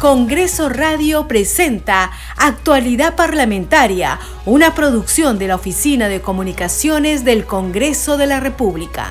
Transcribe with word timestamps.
Congreso 0.00 0.68
Radio 0.68 1.26
presenta 1.26 2.12
Actualidad 2.36 3.16
Parlamentaria, 3.16 4.20
una 4.46 4.72
producción 4.72 5.40
de 5.40 5.48
la 5.48 5.56
Oficina 5.56 6.06
de 6.06 6.20
Comunicaciones 6.20 7.24
del 7.24 7.46
Congreso 7.46 8.16
de 8.16 8.28
la 8.28 8.38
República. 8.38 9.08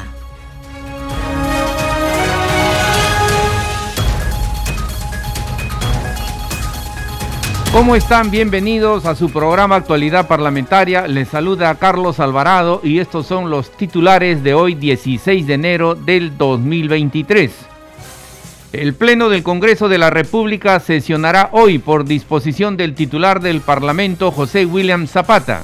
¿Cómo 7.73 7.97
están? 7.97 8.31
Bienvenidos 8.31 9.05
a 9.05 9.15
su 9.15 9.29
programa 9.29 9.75
Actualidad 9.75 10.25
Parlamentaria. 10.29 11.05
Les 11.05 11.27
saluda 11.27 11.75
Carlos 11.75 12.21
Alvarado 12.21 12.79
y 12.81 12.99
estos 12.99 13.27
son 13.27 13.49
los 13.49 13.71
titulares 13.71 14.41
de 14.41 14.53
hoy 14.53 14.73
16 14.75 15.47
de 15.47 15.53
enero 15.53 15.95
del 15.95 16.37
2023. 16.37 17.76
El 18.77 18.93
Pleno 18.93 19.29
del 19.29 19.41
Congreso 19.41 19.89
de 19.89 19.97
la 19.97 20.11
República 20.11 20.79
sesionará 20.79 21.49
hoy 21.51 21.79
por 21.79 22.05
disposición 22.05 22.77
del 22.77 22.93
titular 22.93 23.41
del 23.41 23.59
Parlamento, 23.59 24.29
José 24.29 24.67
William 24.67 25.07
Zapata. 25.07 25.63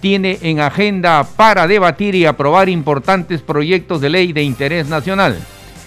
Tiene 0.00 0.36
en 0.42 0.58
agenda 0.58 1.22
para 1.36 1.68
debatir 1.68 2.16
y 2.16 2.26
aprobar 2.26 2.68
importantes 2.68 3.40
proyectos 3.40 4.00
de 4.00 4.10
ley 4.10 4.32
de 4.32 4.42
interés 4.42 4.88
nacional. 4.88 5.38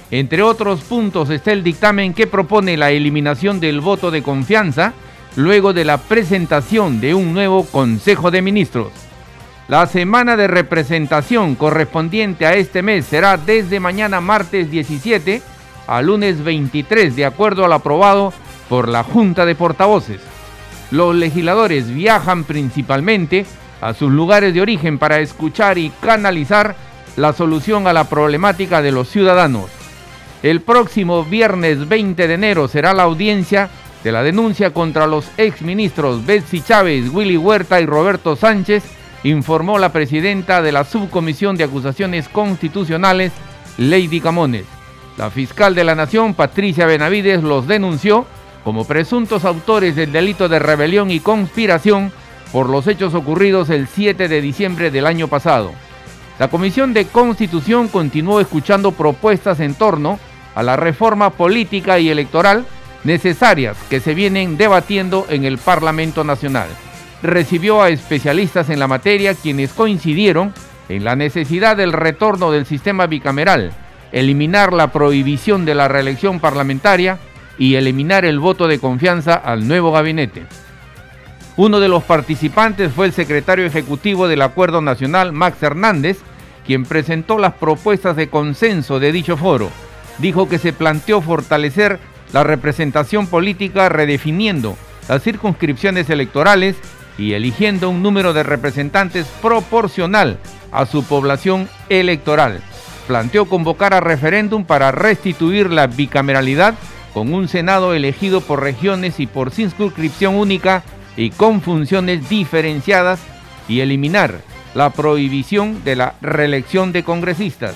Entre 0.10 0.42
otros 0.42 0.80
puntos 0.84 1.30
está 1.32 1.52
el 1.52 1.66
dictamen 1.66 2.14
que 2.14 2.28
propone 2.28 2.78
la 2.78 2.92
eliminación 2.92 3.60
del 3.60 3.82
voto 3.82 4.10
de 4.10 4.24
confianza 4.24 4.94
luego 5.36 5.74
de 5.74 5.84
la 5.84 5.98
presentación 5.98 7.02
de 7.02 7.14
un 7.14 7.34
nuevo 7.34 7.66
Consejo 7.66 8.32
de 8.32 8.42
Ministros. 8.42 8.94
La 9.68 9.86
semana 9.86 10.38
de 10.38 10.48
representación 10.48 11.56
correspondiente 11.56 12.46
a 12.46 12.54
este 12.54 12.82
mes 12.82 13.04
será 13.04 13.36
desde 13.36 13.82
mañana 13.82 14.22
martes 14.22 14.72
17 14.72 15.42
a 15.88 16.02
lunes 16.02 16.44
23, 16.44 17.16
de 17.16 17.26
acuerdo 17.26 17.66
al 17.66 17.74
aprobado 17.74 18.34
por 18.70 18.88
la 18.88 19.04
Junta 19.04 19.46
de 19.46 19.56
Portavoces. 19.56 20.22
Los 20.92 21.16
legisladores 21.16 21.94
viajan 21.94 22.44
principalmente 22.44 23.46
a 23.82 23.94
sus 23.94 24.12
lugares 24.12 24.54
de 24.54 24.62
origen 24.62 24.98
para 24.98 25.20
escuchar 25.20 25.78
y 25.78 25.92
canalizar 26.02 26.76
la 27.16 27.34
solución 27.34 27.88
a 27.88 27.94
la 27.94 28.06
problemática 28.06 28.82
de 28.82 28.92
los 28.92 29.10
ciudadanos. 29.10 29.70
El 30.42 30.62
próximo 30.62 31.24
viernes 31.24 31.88
20 31.88 32.28
de 32.28 32.34
enero 32.34 32.68
será 32.68 32.94
la 32.94 33.04
audiencia 33.04 33.70
de 34.04 34.12
la 34.12 34.24
denuncia 34.24 34.74
contra 34.74 35.08
los 35.08 35.26
exministros 35.38 36.26
Betsy 36.26 36.62
Chávez, 36.62 37.10
Willy 37.14 37.38
Huerta 37.38 37.80
y 37.80 37.86
Roberto 37.86 38.36
Sánchez, 38.36 38.84
informó 39.24 39.80
la 39.80 39.94
presidenta 39.94 40.62
de 40.62 40.74
la 40.74 40.84
Subcomisión 40.84 41.56
de 41.56 41.64
Acusaciones 41.64 42.28
Constitucionales, 42.28 43.32
Lady 43.78 44.20
Camones. 44.20 44.66
La 45.18 45.30
fiscal 45.30 45.76
de 45.76 45.84
la 45.84 45.94
Nación, 45.94 46.34
Patricia 46.34 46.88
Benavides, 46.88 47.44
los 47.44 47.68
denunció 47.68 48.26
como 48.64 48.86
presuntos 48.86 49.46
autores 49.46 49.96
del 49.96 50.12
delito 50.12 50.50
de 50.50 50.58
rebelión 50.58 51.12
y 51.12 51.20
conspiración 51.20 52.12
por 52.52 52.68
los 52.68 52.88
hechos 52.88 53.14
ocurridos 53.14 53.70
el 53.70 53.88
7 53.88 54.28
de 54.28 54.42
diciembre 54.42 54.90
del 54.90 55.06
año 55.06 55.28
pasado. 55.28 55.72
La 56.40 56.48
Comisión 56.48 56.94
de 56.94 57.06
Constitución 57.06 57.90
continuó 57.90 58.40
escuchando 58.40 58.92
propuestas 58.92 59.60
en 59.60 59.76
torno 59.76 60.20
a 60.56 60.64
la 60.64 60.78
reforma 60.78 61.30
política 61.30 62.00
y 62.00 62.10
electoral 62.10 62.66
necesarias 63.04 63.78
que 63.90 64.00
se 64.00 64.16
vienen 64.16 64.58
debatiendo 64.58 65.28
en 65.30 65.44
el 65.44 65.60
Parlamento 65.60 66.24
Nacional. 66.24 66.70
Recibió 67.22 67.84
a 67.84 67.90
especialistas 67.90 68.70
en 68.70 68.80
la 68.80 68.88
materia 68.88 69.36
quienes 69.36 69.74
coincidieron 69.74 70.54
en 70.90 71.04
la 71.04 71.16
necesidad 71.16 71.78
del 71.78 71.94
retorno 71.94 72.52
del 72.52 72.66
sistema 72.66 73.06
bicameral 73.06 73.74
eliminar 74.14 74.72
la 74.72 74.92
prohibición 74.92 75.66
de 75.66 75.76
la 75.76 75.90
reelección 75.90 76.40
parlamentaria 76.40 77.18
y 77.58 77.76
eliminar 77.76 78.24
el 78.24 78.40
voto 78.40 78.68
de 78.68 78.80
confianza 78.80 79.34
al 79.34 79.68
nuevo 79.68 79.92
gabinete. 79.92 80.44
Uno 81.58 81.80
de 81.80 81.88
los 81.88 82.04
participantes 82.04 82.92
fue 82.94 83.08
el 83.08 83.14
secretario 83.14 83.66
ejecutivo 83.66 84.28
del 84.28 84.42
Acuerdo 84.42 84.82
Nacional, 84.82 85.34
Max 85.34 85.62
Hernández, 85.62 86.20
quien 86.66 86.86
presentó 86.86 87.38
las 87.38 87.54
propuestas 87.56 88.16
de 88.16 88.30
consenso 88.30 89.00
de 89.00 89.12
dicho 89.12 89.36
foro. 89.36 89.70
Dijo 90.20 90.48
que 90.48 90.60
se 90.60 90.74
planteó 90.74 91.22
fortalecer 91.22 92.00
la 92.32 92.44
representación 92.44 93.28
política 93.28 93.90
redefiniendo 93.90 94.78
las 95.10 95.22
circunscripciones 95.22 96.10
electorales 96.10 96.76
y 97.18 97.34
eligiendo 97.34 97.90
un 97.90 98.02
número 98.02 98.34
de 98.34 98.44
representantes 98.44 99.28
proporcional 99.42 100.40
a 100.72 100.86
su 100.86 101.04
población 101.04 101.68
electoral 101.90 102.62
planteó 103.08 103.46
convocar 103.46 103.94
a 103.94 104.00
referéndum 104.00 104.66
para 104.66 104.92
restituir 104.92 105.70
la 105.70 105.88
bicameralidad 105.88 106.76
con 107.14 107.34
un 107.34 107.48
Senado 107.48 107.94
elegido 107.94 108.42
por 108.42 108.62
regiones 108.62 109.20
y 109.20 109.28
por 109.28 109.52
circunscripción 109.52 110.36
única 110.36 110.84
y 111.16 111.30
con 111.30 111.62
funciones 111.62 112.28
diferenciadas 112.28 113.20
y 113.68 113.82
eliminar 113.82 114.40
la 114.74 114.90
prohibición 114.90 115.84
de 115.84 115.96
la 115.96 116.16
reelección 116.22 116.92
de 116.92 117.04
congresistas. 117.04 117.76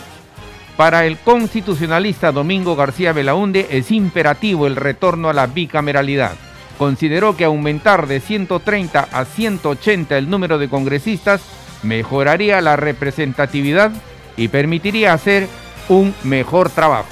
Para 0.76 1.06
el 1.06 1.18
constitucionalista 1.18 2.32
Domingo 2.32 2.76
García 2.76 3.14
Belaunde 3.14 3.68
es 3.72 3.92
imperativo 3.92 4.68
el 4.68 4.76
retorno 4.76 5.30
a 5.30 5.34
la 5.34 5.48
bicameralidad. 5.48 6.34
Consideró 6.78 7.36
que 7.36 7.46
aumentar 7.46 8.08
de 8.08 8.20
130 8.20 9.08
a 9.12 9.26
180 9.26 10.18
el 10.18 10.30
número 10.30 10.60
de 10.60 10.70
congresistas 10.70 11.42
mejoraría 11.82 12.62
la 12.62 12.76
representatividad 12.76 13.92
y 14.38 14.48
permitiría 14.48 15.14
hacer 15.14 15.48
un 15.90 16.14
mejor 16.24 16.70
trabajo. 16.70 17.08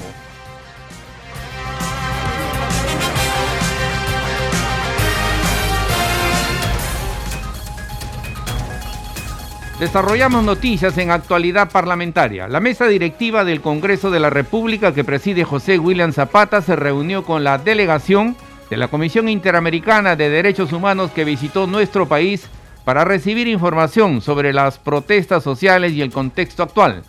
Desarrollamos 9.80 10.41
noticias 10.46 10.97
en 11.00 11.12
actualidad 11.12 11.69
parlamentaria. 11.69 12.47
La 12.47 12.62
mesa 12.62 12.88
directiva 12.88 13.44
del 13.44 13.59
Congreso 13.59 14.09
de 14.09 14.22
la 14.22 14.30
República 14.30 14.94
que 14.94 15.03
preside 15.03 15.44
José 15.44 15.80
William 15.80 16.14
Zapata 16.14 16.62
se 16.62 16.78
reunió 16.78 17.25
con 17.25 17.44
la 17.44 17.58
delegación 17.58 18.38
de 18.69 18.78
la 18.78 18.88
Comisión 18.88 19.28
Interamericana 19.28 20.16
de 20.16 20.30
Derechos 20.30 20.72
Humanos 20.72 21.12
que 21.14 21.25
visitó 21.25 21.68
nuestro 21.68 22.08
país 22.08 22.47
para 22.85 23.03
recibir 23.03 23.50
información 23.50 24.22
sobre 24.22 24.53
las 24.53 24.80
protestas 24.80 25.44
sociales 25.44 25.91
y 25.91 26.02
el 26.02 26.12
contexto 26.12 26.64
actual. 26.64 27.03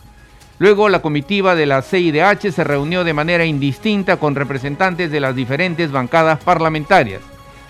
Luego 0.59 0.89
la 0.89 1.03
comitiva 1.03 1.55
de 1.55 1.67
la 1.67 1.83
CIDH 1.83 2.51
se 2.51 2.65
reunió 2.65 3.05
de 3.05 3.13
manera 3.13 3.45
indistinta 3.45 4.17
con 4.17 4.35
representantes 4.35 5.11
de 5.11 5.21
las 5.21 5.37
diferentes 5.37 5.93
bancadas 5.93 6.43
parlamentarias. 6.43 7.21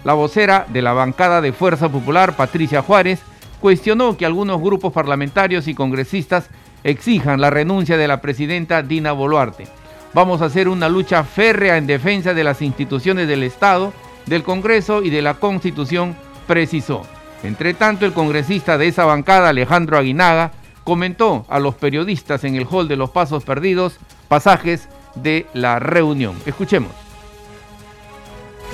La 0.05 0.13
vocera 0.13 0.67
de 0.69 0.83
la 0.83 0.93
bancada 0.93 1.41
de 1.41 1.53
Fuerza 1.53 1.89
Popular, 1.89 2.37
Patricia 2.37 2.83
Juárez, 2.83 3.23
cuestionó 3.61 4.17
que 4.17 4.25
algunos 4.25 4.61
grupos 4.61 4.93
parlamentarios 4.93 5.67
y 5.67 5.75
congresistas 5.75 6.49
exijan 6.85 7.41
la 7.41 7.51
renuncia 7.51 7.97
de 7.97 8.07
la 8.07 8.21
presidenta 8.21 8.83
Dina 8.83 9.11
Boluarte. 9.11 9.67
Vamos 10.15 10.41
a 10.41 10.45
hacer 10.45 10.69
una 10.69 10.89
lucha 10.89 11.25
férrea 11.25 11.77
en 11.77 11.89
defensa 11.89 12.35
de 12.35 12.45
las 12.45 12.63
instituciones 12.63 13.27
del 13.27 13.43
Estado, 13.43 13.93
del 14.27 14.45
Congreso 14.45 15.03
y 15.03 15.11
de 15.11 15.23
la 15.23 15.35
Constitución, 15.35 16.17
precisó. 16.47 17.03
Entre 17.43 17.75
tanto, 17.75 18.07
el 18.07 18.13
congresista 18.13 18.79
de 18.79 18.87
esa 18.87 19.05
bancada, 19.05 19.49
Alejandro 19.49 19.99
Aguinaga, 19.99 20.53
comentó 20.87 21.45
a 21.49 21.59
los 21.59 21.75
periodistas 21.75 22.45
en 22.45 22.55
el 22.55 22.65
hall 22.71 22.87
de 22.87 22.95
los 22.95 23.11
Pasos 23.11 23.43
Perdidos 23.43 23.99
pasajes 24.29 24.89
de 25.17 25.47
la 25.53 25.81
reunión. 25.81 26.37
Escuchemos. 26.47 26.93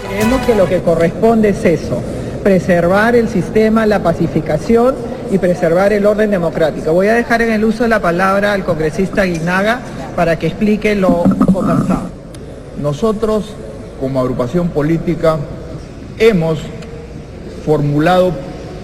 Creemos 0.06 0.42
que 0.42 0.54
lo 0.54 0.68
que 0.68 0.82
corresponde 0.82 1.48
es 1.48 1.64
eso, 1.64 2.02
preservar 2.42 3.16
el 3.16 3.30
sistema, 3.30 3.86
la 3.86 4.02
pacificación 4.02 4.94
y 5.30 5.38
preservar 5.38 5.94
el 5.94 6.04
orden 6.04 6.30
democrático. 6.30 6.92
Voy 6.92 7.08
a 7.08 7.14
dejar 7.14 7.40
en 7.40 7.50
el 7.50 7.64
uso 7.64 7.84
de 7.84 7.88
la 7.88 8.00
palabra 8.00 8.52
al 8.52 8.62
congresista 8.64 9.24
Guinaga 9.24 9.80
para 10.14 10.38
que 10.38 10.48
explique 10.48 10.94
lo 10.94 11.24
conversado. 11.50 12.10
Nosotros, 12.78 13.54
como 13.98 14.20
agrupación 14.20 14.68
política, 14.68 15.38
hemos 16.18 16.58
formulado 17.64 18.32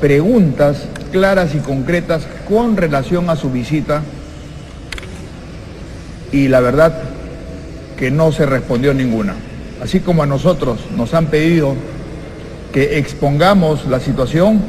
preguntas 0.01 0.89
claras 1.11 1.55
y 1.55 1.59
concretas 1.59 2.27
con 2.49 2.77
relación 2.77 3.31
a 3.31 3.37
su 3.37 3.51
visita 3.51 4.03
y 6.33 6.49
la 6.49 6.61
verdad 6.61 7.03
que 7.97 8.11
no 8.11 8.33
se 8.33 8.47
respondió 8.47 8.95
ninguna. 8.95 9.35
Así 9.83 10.01
como 10.01 10.23
a 10.23 10.27
nosotros 10.27 10.79
nos 10.97 11.15
han 11.15 11.27
pedido 11.27 11.75
que 12.73 12.99
expongamos 12.99 13.87
la 13.87 14.01
situación, 14.01 14.61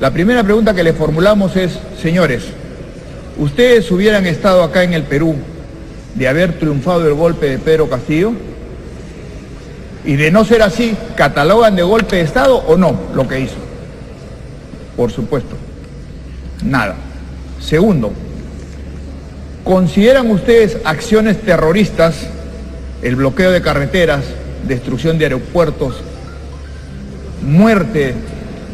la 0.00 0.10
primera 0.10 0.42
pregunta 0.42 0.74
que 0.74 0.82
le 0.82 0.92
formulamos 0.92 1.56
es, 1.56 1.78
señores, 2.00 2.44
¿ustedes 3.38 3.90
hubieran 3.90 4.26
estado 4.26 4.62
acá 4.62 4.82
en 4.82 4.92
el 4.92 5.04
Perú 5.04 5.36
de 6.14 6.28
haber 6.28 6.58
triunfado 6.58 7.06
el 7.06 7.14
golpe 7.14 7.48
de 7.48 7.58
Pedro 7.58 7.88
Castillo? 7.88 8.32
Y 10.04 10.16
de 10.16 10.30
no 10.30 10.44
ser 10.44 10.62
así, 10.62 10.94
¿catalogan 11.16 11.76
de 11.76 11.82
golpe 11.82 12.16
de 12.16 12.22
Estado 12.22 12.56
o 12.56 12.76
no 12.76 12.94
lo 13.14 13.26
que 13.26 13.40
hizo? 13.40 13.54
Por 14.96 15.10
supuesto. 15.10 15.56
Nada. 16.62 16.94
Segundo, 17.60 18.12
¿consideran 19.64 20.30
ustedes 20.30 20.78
acciones 20.84 21.40
terroristas, 21.40 22.26
el 23.02 23.16
bloqueo 23.16 23.50
de 23.50 23.62
carreteras, 23.62 24.24
destrucción 24.66 25.18
de 25.18 25.26
aeropuertos, 25.26 25.96
muerte, 27.42 28.14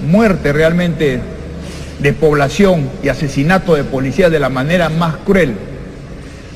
muerte 0.06 0.52
realmente 0.52 1.20
de 2.00 2.12
población 2.12 2.88
y 3.02 3.08
asesinato 3.08 3.74
de 3.74 3.84
policías 3.84 4.30
de 4.30 4.40
la 4.40 4.48
manera 4.48 4.88
más 4.88 5.16
cruel, 5.16 5.54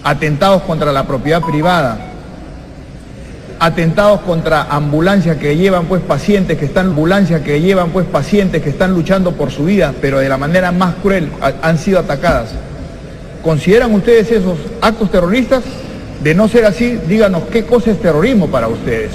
atentados 0.03 0.63
contra 0.63 0.93
la 0.93 1.07
propiedad 1.07 1.43
privada, 1.43 2.14
atentados 3.61 4.21
contra 4.21 4.65
ambulancias 4.65 5.37
que 5.37 5.57
llevan 5.57 5.87
pues 5.87 6.03
pacientes 6.03 6.59
que 6.59 6.65
están 6.65 6.89
ambulancias 6.89 7.43
que 7.43 7.61
llevan 7.61 7.91
pues 7.91 8.07
pacientes 8.07 8.63
que 8.63 8.71
están 8.71 8.93
luchando 8.93 9.33
por 9.33 9.51
su 9.51 9.65
vida, 9.65 9.95
pero 10.01 10.19
de 10.19 10.29
la 10.29 10.37
manera 10.37 10.73
más 10.73 10.95
cruel 10.97 11.29
han 11.63 11.79
sido 11.79 11.99
atacadas. 11.99 12.51
¿Consideran 13.43 13.93
ustedes 13.95 14.31
esos 14.31 14.59
actos 14.81 15.11
terroristas? 15.11 15.63
De 16.23 16.35
no 16.35 16.49
ser 16.49 16.65
así, 16.65 16.99
díganos 17.07 17.43
qué 17.53 17.65
cosa 17.65 17.91
es 17.91 18.01
terrorismo 18.01 18.49
para 18.49 18.69
ustedes. 18.69 19.11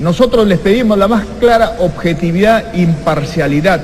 Nosotros 0.00 0.46
les 0.46 0.58
pedimos 0.58 0.96
la 0.96 1.08
más 1.08 1.24
clara 1.40 1.76
objetividad 1.80 2.74
e 2.74 2.82
imparcialidad 2.82 3.80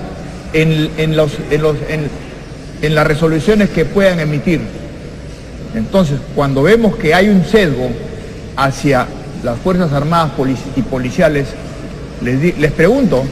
en, 0.53 1.17
los, 1.17 1.33
en, 1.51 2.95
las 2.95 3.07
resoluciones 3.07 3.71
que 3.71 3.85
puedan 3.85 4.21
emitir. 4.21 4.61
Entonces, 5.75 6.19
cuando 6.35 6.63
vemos 6.63 6.97
que 6.97 7.13
hay 7.13 7.29
un 7.29 7.45
sesgo 7.45 7.91
hacia 8.57 9.07
las 9.45 9.59
Fuerzas 9.59 9.93
Armadas 9.93 10.33
y 10.75 10.83
policiales, 10.83 11.49
les, 12.23 12.59
les 12.59 12.73
pregunto, 12.73 13.23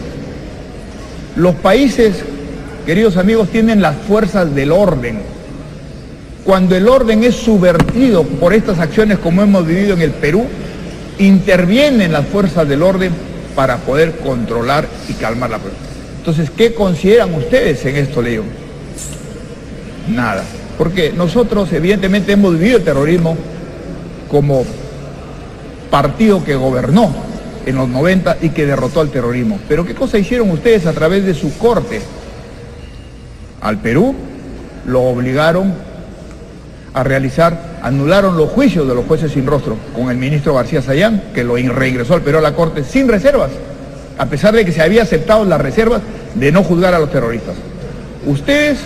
los 1.36 1.54
países, 1.54 2.22
queridos 2.84 3.16
amigos, 3.16 3.48
tienen 3.48 3.80
las 3.80 3.96
fuerzas 3.96 4.54
del 4.54 4.70
orden. 4.70 5.20
Cuando 6.44 6.76
el 6.76 6.86
orden 6.88 7.24
es 7.24 7.36
subvertido 7.36 8.24
por 8.24 8.52
estas 8.52 8.78
acciones 8.78 9.18
como 9.18 9.42
hemos 9.42 9.66
vivido 9.66 9.94
en 9.94 10.02
el 10.02 10.10
Perú, 10.10 10.44
intervienen 11.18 12.12
las 12.12 12.26
fuerzas 12.26 12.68
del 12.68 12.82
orden 12.82 13.12
para 13.56 13.78
poder 13.78 14.18
controlar 14.18 14.86
y 15.08 15.14
calmar 15.14 15.50
la 15.50 15.58
protesta. 15.58 15.86
Entonces, 16.18 16.50
¿qué 16.50 16.74
consideran 16.74 17.34
ustedes 17.34 17.84
en 17.86 17.96
esto, 17.96 18.20
Leo? 18.20 18.44
Nada. 20.08 20.44
Porque 20.76 21.12
nosotros 21.16 21.72
evidentemente 21.72 22.32
hemos 22.32 22.58
vivido 22.58 22.78
el 22.78 22.84
terrorismo 22.84 23.36
como 24.30 24.64
partido 25.92 26.42
que 26.42 26.56
gobernó 26.56 27.12
en 27.66 27.76
los 27.76 27.88
90 27.88 28.38
y 28.40 28.48
que 28.48 28.66
derrotó 28.66 29.00
al 29.00 29.10
terrorismo. 29.10 29.60
Pero 29.68 29.84
¿qué 29.84 29.94
cosa 29.94 30.18
hicieron 30.18 30.50
ustedes 30.50 30.86
a 30.86 30.92
través 30.92 31.24
de 31.24 31.34
su 31.34 31.56
corte? 31.58 32.00
Al 33.60 33.78
Perú 33.78 34.14
lo 34.86 35.02
obligaron 35.02 35.74
a 36.94 37.04
realizar, 37.04 37.78
anularon 37.82 38.36
los 38.36 38.50
juicios 38.50 38.88
de 38.88 38.94
los 38.94 39.04
jueces 39.04 39.32
sin 39.32 39.46
rostro 39.46 39.76
con 39.94 40.10
el 40.10 40.16
ministro 40.16 40.54
García 40.54 40.80
Sayán, 40.80 41.24
que 41.34 41.44
lo 41.44 41.56
reingresó 41.56 42.14
al 42.14 42.22
Perú 42.22 42.38
a 42.38 42.40
la 42.40 42.54
corte 42.54 42.84
sin 42.84 43.06
reservas 43.06 43.50
a 44.18 44.26
pesar 44.26 44.54
de 44.54 44.64
que 44.64 44.72
se 44.72 44.82
había 44.82 45.02
aceptado 45.02 45.44
las 45.44 45.60
reservas 45.60 46.02
de 46.34 46.52
no 46.52 46.62
juzgar 46.62 46.94
a 46.94 46.98
los 46.98 47.10
terroristas. 47.10 47.54
Ustedes 48.26 48.78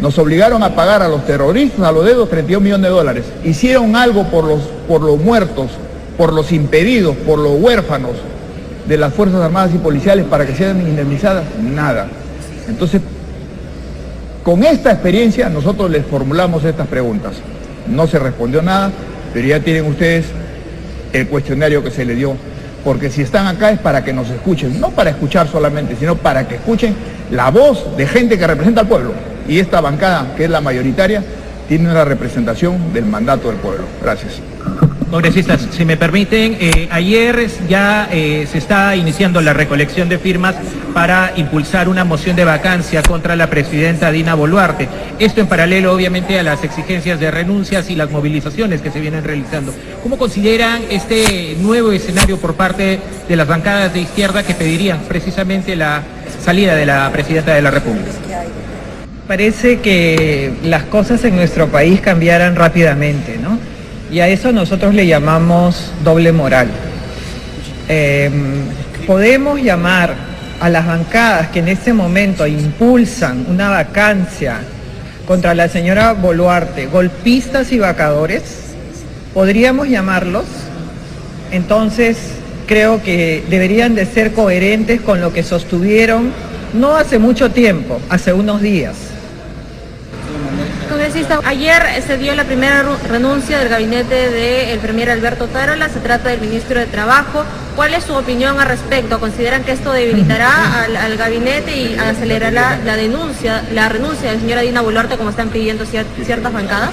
nos 0.00 0.16
obligaron 0.18 0.62
a 0.62 0.74
pagar 0.74 1.02
a 1.02 1.08
los 1.08 1.26
terroristas 1.26 1.80
a 1.80 1.92
los 1.92 2.04
dedos 2.04 2.28
31 2.30 2.62
millones 2.62 2.84
de 2.84 2.96
dólares. 2.96 3.24
¿Hicieron 3.44 3.96
algo 3.96 4.24
por 4.30 4.44
los, 4.44 4.60
por 4.86 5.02
los 5.02 5.18
muertos, 5.18 5.70
por 6.18 6.34
los 6.34 6.52
impedidos, 6.52 7.16
por 7.16 7.38
los 7.38 7.58
huérfanos 7.58 8.12
de 8.86 8.98
las 8.98 9.14
Fuerzas 9.14 9.40
Armadas 9.40 9.70
y 9.74 9.78
Policiales 9.78 10.26
para 10.26 10.46
que 10.46 10.54
sean 10.54 10.80
indemnizadas? 10.80 11.44
Nada. 11.62 12.08
Entonces, 12.68 13.00
con 14.42 14.62
esta 14.64 14.92
experiencia 14.92 15.48
nosotros 15.48 15.90
les 15.90 16.04
formulamos 16.04 16.62
estas 16.64 16.88
preguntas. 16.88 17.36
No 17.86 18.06
se 18.06 18.18
respondió 18.18 18.60
nada, 18.60 18.90
pero 19.32 19.48
ya 19.48 19.60
tienen 19.60 19.86
ustedes 19.86 20.26
el 21.14 21.26
cuestionario 21.28 21.82
que 21.82 21.90
se 21.90 22.04
le 22.04 22.14
dio 22.14 22.36
porque 22.84 23.10
si 23.10 23.22
están 23.22 23.46
acá 23.46 23.70
es 23.70 23.78
para 23.78 24.04
que 24.04 24.12
nos 24.12 24.30
escuchen, 24.30 24.80
no 24.80 24.90
para 24.90 25.10
escuchar 25.10 25.48
solamente, 25.48 25.96
sino 25.96 26.16
para 26.16 26.46
que 26.46 26.54
escuchen 26.54 26.94
la 27.30 27.50
voz 27.50 27.96
de 27.96 28.06
gente 28.06 28.38
que 28.38 28.46
representa 28.46 28.82
al 28.82 28.88
pueblo. 28.88 29.12
Y 29.46 29.58
esta 29.58 29.80
bancada, 29.80 30.34
que 30.36 30.44
es 30.44 30.50
la 30.50 30.60
mayoritaria, 30.60 31.22
tiene 31.68 31.90
una 31.90 32.04
representación 32.04 32.92
del 32.92 33.04
mandato 33.04 33.48
del 33.48 33.58
pueblo. 33.58 33.84
Gracias. 34.02 34.40
Congresistas, 35.10 35.66
si 35.70 35.86
me 35.86 35.96
permiten, 35.96 36.58
eh, 36.60 36.88
ayer 36.90 37.48
ya 37.66 38.08
eh, 38.12 38.46
se 38.50 38.58
está 38.58 38.94
iniciando 38.94 39.40
la 39.40 39.54
recolección 39.54 40.08
de 40.10 40.18
firmas 40.18 40.54
para 40.92 41.32
impulsar 41.36 41.88
una 41.88 42.04
moción 42.04 42.36
de 42.36 42.44
vacancia 42.44 43.02
contra 43.02 43.34
la 43.34 43.48
presidenta 43.48 44.10
Dina 44.10 44.34
Boluarte. 44.34 44.86
Esto 45.18 45.40
en 45.40 45.46
paralelo, 45.46 45.94
obviamente, 45.94 46.38
a 46.38 46.42
las 46.42 46.62
exigencias 46.62 47.18
de 47.20 47.30
renuncias 47.30 47.88
y 47.88 47.94
las 47.94 48.10
movilizaciones 48.10 48.82
que 48.82 48.90
se 48.90 49.00
vienen 49.00 49.24
realizando. 49.24 49.72
¿Cómo 50.02 50.18
consideran 50.18 50.82
este 50.90 51.56
nuevo 51.58 51.90
escenario 51.92 52.36
por 52.36 52.54
parte 52.54 53.00
de 53.26 53.36
las 53.36 53.48
bancadas 53.48 53.94
de 53.94 54.00
izquierda 54.00 54.42
que 54.42 54.52
pedirían 54.52 55.00
precisamente 55.08 55.74
la 55.74 56.02
salida 56.44 56.74
de 56.74 56.84
la 56.84 57.10
presidenta 57.10 57.54
de 57.54 57.62
la 57.62 57.70
República? 57.70 58.10
Parece 59.26 59.80
que 59.80 60.52
las 60.64 60.84
cosas 60.84 61.24
en 61.24 61.36
nuestro 61.36 61.68
país 61.68 62.00
cambiaran 62.00 62.56
rápidamente, 62.56 63.38
¿no? 63.38 63.58
Y 64.10 64.20
a 64.20 64.28
eso 64.28 64.52
nosotros 64.52 64.94
le 64.94 65.06
llamamos 65.06 65.92
doble 66.02 66.32
moral. 66.32 66.68
Em, 67.88 68.62
podemos 69.06 69.60
llamar 69.60 70.14
a 70.60 70.68
las 70.68 70.86
bancadas 70.86 71.48
que 71.48 71.60
en 71.60 71.68
este 71.68 71.92
momento 71.92 72.46
impulsan 72.46 73.46
una 73.48 73.68
vacancia 73.68 74.60
contra 75.26 75.54
la 75.54 75.68
señora 75.68 76.14
Boluarte, 76.14 76.86
golpistas 76.86 77.70
y 77.72 77.78
vacadores, 77.78 78.74
podríamos 79.34 79.88
llamarlos. 79.88 80.46
Entonces, 81.52 82.16
creo 82.66 83.02
que 83.02 83.44
deberían 83.50 83.94
de 83.94 84.06
ser 84.06 84.32
coherentes 84.32 85.00
con 85.00 85.20
lo 85.20 85.32
que 85.32 85.42
sostuvieron 85.42 86.32
no 86.74 86.96
hace 86.96 87.18
mucho 87.18 87.50
tiempo, 87.50 88.00
hace 88.10 88.32
unos 88.32 88.60
días 88.60 88.94
ayer 91.44 91.82
se 92.06 92.18
dio 92.18 92.34
la 92.34 92.44
primera 92.44 92.84
renuncia 93.08 93.58
del 93.58 93.68
gabinete 93.68 94.30
del 94.30 94.78
primer 94.78 95.10
Alberto 95.10 95.46
Tarola, 95.46 95.88
se 95.88 96.00
trata 96.00 96.30
del 96.30 96.40
ministro 96.40 96.78
de 96.78 96.86
Trabajo. 96.86 97.44
¿Cuál 97.76 97.94
es 97.94 98.04
su 98.04 98.14
opinión 98.14 98.58
al 98.60 98.68
respecto? 98.68 99.18
¿Consideran 99.20 99.64
que 99.64 99.72
esto 99.72 99.92
debilitará 99.92 100.84
al, 100.84 101.16
gabinete 101.16 101.76
y 101.76 101.96
acelerará 101.96 102.78
la, 102.84 102.96
denuncia, 102.96 103.64
la 103.72 103.88
renuncia 103.88 104.28
de 104.28 104.34
la 104.36 104.40
señora 104.40 104.60
Dina 104.62 104.80
Boluarte 104.82 105.16
como 105.16 105.30
están 105.30 105.48
pidiendo 105.48 105.84
ciertas 105.86 106.52
bancadas? 106.52 106.90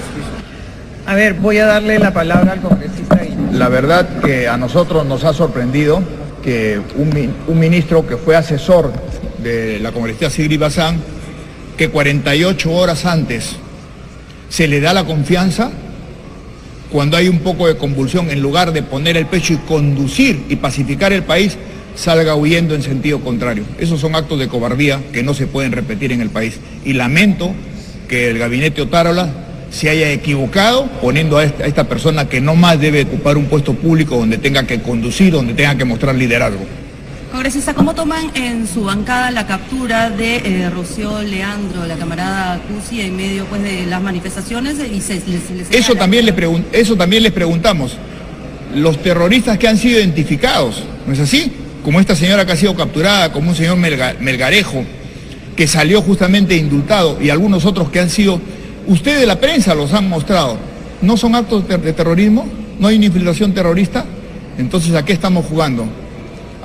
A 1.06 1.14
ver, 1.14 1.34
voy 1.34 1.58
a 1.58 1.66
darle 1.66 1.98
la 1.98 2.12
palabra 2.12 2.52
al 2.52 2.60
congresista. 2.60 3.20
La 3.52 3.68
verdad 3.68 4.20
que 4.24 4.48
a 4.48 4.56
nosotros 4.56 5.06
nos 5.06 5.24
ha 5.24 5.32
sorprendido 5.32 6.02
que 6.42 6.80
un, 6.96 7.58
ministro 7.58 8.06
que 8.06 8.16
fue 8.16 8.36
asesor 8.36 8.92
de 9.38 9.78
la 9.80 9.92
congresista 9.92 10.30
Sigrid 10.30 10.60
Bazán, 10.60 11.00
que 11.76 11.90
48 11.90 12.70
horas 12.72 13.04
antes 13.04 13.56
se 14.48 14.68
le 14.68 14.80
da 14.80 14.92
la 14.92 15.04
confianza 15.04 15.70
cuando 16.90 17.16
hay 17.16 17.28
un 17.28 17.40
poco 17.40 17.66
de 17.66 17.76
convulsión, 17.76 18.30
en 18.30 18.40
lugar 18.40 18.72
de 18.72 18.82
poner 18.82 19.16
el 19.16 19.26
pecho 19.26 19.54
y 19.54 19.56
conducir 19.56 20.44
y 20.48 20.56
pacificar 20.56 21.12
el 21.12 21.24
país, 21.24 21.58
salga 21.96 22.36
huyendo 22.36 22.74
en 22.74 22.82
sentido 22.82 23.20
contrario. 23.20 23.64
Esos 23.78 24.00
son 24.00 24.14
actos 24.14 24.38
de 24.38 24.48
cobardía 24.48 25.00
que 25.12 25.22
no 25.22 25.34
se 25.34 25.46
pueden 25.46 25.72
repetir 25.72 26.12
en 26.12 26.20
el 26.20 26.30
país. 26.30 26.58
Y 26.84 26.92
lamento 26.92 27.52
que 28.08 28.30
el 28.30 28.38
gabinete 28.38 28.82
Otárola 28.82 29.30
se 29.70 29.90
haya 29.90 30.10
equivocado 30.12 30.86
poniendo 31.02 31.38
a 31.38 31.44
esta, 31.44 31.84
persona 31.84 32.28
que 32.28 32.40
no 32.40 32.54
más 32.54 32.80
debe 32.80 33.02
ocupar 33.02 33.36
un 33.36 33.46
puesto 33.46 33.74
público 33.74 34.16
donde 34.16 34.38
tenga 34.38 34.66
que 34.66 34.80
conducir, 34.80 35.32
donde 35.32 35.54
tenga 35.54 35.76
que 35.76 35.84
mostrar 35.84 36.14
liderazgo. 36.14 36.64
Congresista, 37.30 37.74
¿cómo 37.74 37.94
toman 37.94 38.30
en 38.34 38.68
su 38.68 38.84
bancada 38.84 39.30
la 39.30 39.46
captura 39.46 40.10
de 40.10 40.36
eh, 40.36 40.70
Rocío 40.70 41.22
Leandro, 41.22 41.84
la 41.84 41.96
camarada 41.96 42.60
Cusi, 42.68 43.00
en 43.00 43.16
medio 43.16 43.44
pues, 43.46 43.62
de 43.62 43.84
las 43.86 44.00
manifestaciones? 44.00 44.76
Eso, 45.70 45.94
también 45.96 46.24
les 46.24 46.34
eso 46.72 46.96
también 46.96 47.24
les 47.24 47.32
preguntamos. 47.32 47.96
Los 48.74 49.02
terroristas 49.02 49.58
que 49.58 49.66
han 49.66 49.76
sido 49.76 49.98
identificados, 49.98 50.84
¿no 51.06 51.12
es 51.12 51.18
así? 51.18 51.52
Como 51.84 52.00
esta 52.00 52.14
señora 52.14 52.46
que 52.46 52.52
ha 52.52 52.56
sido 52.56 52.76
capturada, 52.76 53.32
como 53.32 53.50
un 53.50 53.56
señor 53.56 53.76
Melgarejo, 53.76 54.84
que 55.56 55.66
salió 55.66 56.02
justamente 56.02 56.56
indultado, 56.56 57.18
y 57.20 57.30
algunos 57.30 57.64
otros 57.64 57.90
que 57.90 58.00
han 58.00 58.10
sido, 58.10 58.40
ustedes 58.86 59.26
la 59.26 59.40
prensa 59.40 59.74
los 59.74 59.92
han 59.92 60.08
mostrado, 60.08 60.58
¿no 61.02 61.16
son 61.16 61.34
actos 61.34 61.66
de 61.66 61.92
terrorismo? 61.92 62.46
¿No 62.78 62.88
hay 62.88 62.96
una 62.96 63.06
infiltración 63.06 63.52
terrorista? 63.52 64.04
Entonces, 64.58 64.94
¿a 64.94 65.04
qué 65.04 65.12
estamos 65.12 65.44
jugando? 65.46 65.86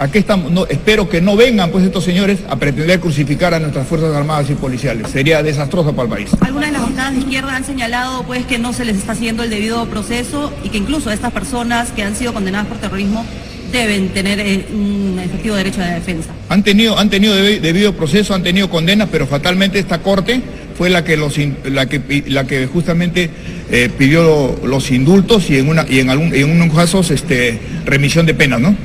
Aquí 0.01 0.17
estamos, 0.17 0.51
no, 0.51 0.65
espero 0.65 1.08
que 1.08 1.22
no 1.22 1.36
vengan 1.36 1.70
pues 1.70 1.86
estos 1.86 2.03
señores 2.03 2.39
a 2.50 2.55
pretender 2.55 3.00
crucificar 3.00 3.53
a 3.53 3.60
nuestras 3.60 3.86
Fuerzas 3.86 4.15
Armadas 4.15 4.50
y 4.50 4.55
Policiales. 4.55 5.12
Sería 5.12 5.43
desastroso 5.43 5.96
para 5.96 6.08
el 6.08 6.10
país. 6.10 6.31
Algunas 6.41 6.70
de 6.70 6.74
las 6.74 6.81
bancadas 6.81 7.13
de 7.13 7.20
izquierda 7.20 7.55
han 7.55 7.63
señalado 7.63 8.24
pues 8.24 8.43
que 8.48 8.58
no 8.58 8.74
se 8.74 8.84
les 8.84 8.98
está 8.98 9.12
haciendo 9.12 9.43
el 9.43 9.51
debido 9.51 9.86
proceso 9.86 10.51
y 10.63 10.70
que 10.70 10.79
incluso 10.79 11.12
estas 11.12 11.31
personas 11.31 11.91
que 11.91 12.01
han 12.01 12.15
sido 12.15 12.34
condenadas 12.34 12.65
por 12.65 12.79
terrorismo 12.79 13.24
deben 13.72 14.10
tener 14.10 14.39
eh, 14.39 14.65
un 14.74 15.22
efectivo 15.24 15.55
derecho 15.55 15.81
de 15.81 15.91
defensa. 15.91 16.31
Han 16.50 16.63
tenido, 16.63 16.98
han 16.98 17.12
tenido 17.12 17.36
debido 17.36 17.93
proceso, 17.93 18.34
han 18.34 18.41
tenido 18.41 18.72
condenas, 18.72 19.08
pero 19.12 19.27
fatalmente 19.27 19.77
esta 19.77 20.00
Corte 20.00 20.41
fue 20.79 20.89
la 20.89 21.03
que, 21.03 21.15
los, 21.15 21.36
la 21.65 21.86
que, 21.86 22.24
la 22.25 22.48
que 22.48 22.65
justamente 22.65 23.29
eh, 23.70 23.91
pidió 23.96 24.60
los 24.63 24.89
indultos 24.89 25.48
y 25.51 25.60
en, 25.60 25.70
una, 25.70 25.86
y 25.88 26.00
en, 26.00 26.10
algún, 26.10 26.34
en 26.34 26.50
unos 26.50 26.75
casos 26.75 27.12
este, 27.12 27.60
remisión 27.86 28.25
de 28.25 28.34
penas, 28.34 28.60
¿no? 28.60 28.75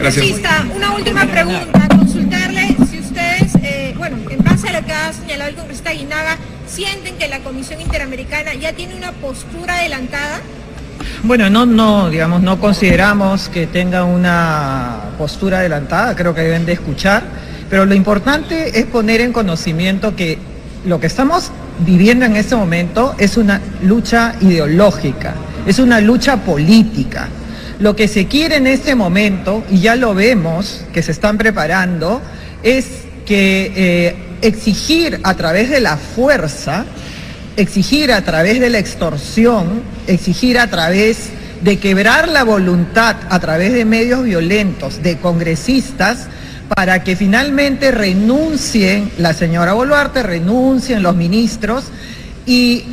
Gracias. 0.00 0.40
una 0.74 0.92
última 0.92 1.26
pregunta, 1.26 1.86
consultarle 1.88 2.74
si 2.90 3.00
ustedes, 3.00 3.54
eh, 3.62 3.94
bueno, 3.98 4.16
en 4.30 4.42
base 4.42 4.70
a 4.70 4.80
lo 4.80 4.86
que 4.86 4.92
ha 4.92 5.12
señalado 5.12 5.50
el 5.50 5.56
congresista 5.56 5.92
Guinaga, 5.92 6.38
¿sienten 6.66 7.16
que 7.18 7.28
la 7.28 7.40
Comisión 7.40 7.82
Interamericana 7.82 8.54
ya 8.54 8.72
tiene 8.72 8.94
una 8.94 9.12
postura 9.12 9.74
adelantada? 9.74 10.40
Bueno, 11.22 11.50
no, 11.50 11.66
no, 11.66 12.08
digamos, 12.08 12.40
no 12.40 12.58
consideramos 12.58 13.50
que 13.50 13.66
tenga 13.66 14.04
una 14.04 15.10
postura 15.18 15.58
adelantada, 15.58 16.16
creo 16.16 16.34
que 16.34 16.40
deben 16.40 16.64
de 16.64 16.72
escuchar, 16.72 17.22
pero 17.68 17.84
lo 17.84 17.94
importante 17.94 18.80
es 18.80 18.86
poner 18.86 19.20
en 19.20 19.34
conocimiento 19.34 20.16
que 20.16 20.38
lo 20.86 20.98
que 20.98 21.08
estamos 21.08 21.52
viviendo 21.80 22.24
en 22.24 22.36
este 22.36 22.56
momento 22.56 23.14
es 23.18 23.36
una 23.36 23.60
lucha 23.82 24.34
ideológica, 24.40 25.34
es 25.66 25.78
una 25.78 26.00
lucha 26.00 26.38
política. 26.38 27.28
Lo 27.80 27.96
que 27.96 28.08
se 28.08 28.26
quiere 28.26 28.56
en 28.56 28.66
este 28.66 28.94
momento, 28.94 29.64
y 29.70 29.80
ya 29.80 29.96
lo 29.96 30.14
vemos 30.14 30.84
que 30.92 31.02
se 31.02 31.12
están 31.12 31.38
preparando, 31.38 32.20
es 32.62 32.86
que 33.26 33.72
eh, 33.74 34.16
exigir 34.42 35.20
a 35.22 35.34
través 35.34 35.70
de 35.70 35.80
la 35.80 35.96
fuerza 35.96 36.84
exigir 37.56 38.12
a 38.12 38.22
través 38.22 38.60
de 38.60 38.70
la 38.70 38.78
extorsión, 38.78 39.82
exigir 40.06 40.58
a 40.58 40.68
través 40.68 41.30
de 41.62 41.78
quebrar 41.78 42.28
la 42.28 42.42
voluntad 42.42 43.16
a 43.28 43.38
través 43.38 43.72
de 43.72 43.84
medios 43.84 44.24
violentos 44.24 45.02
de 45.02 45.18
congresistas 45.18 46.28
para 46.74 47.04
que 47.04 47.16
finalmente 47.16 47.90
renuncien 47.90 49.10
la 49.18 49.34
señora 49.34 49.74
Boluarte, 49.74 50.22
renuncien 50.22 51.02
los 51.02 51.16
ministros 51.16 51.84
y 52.46 52.84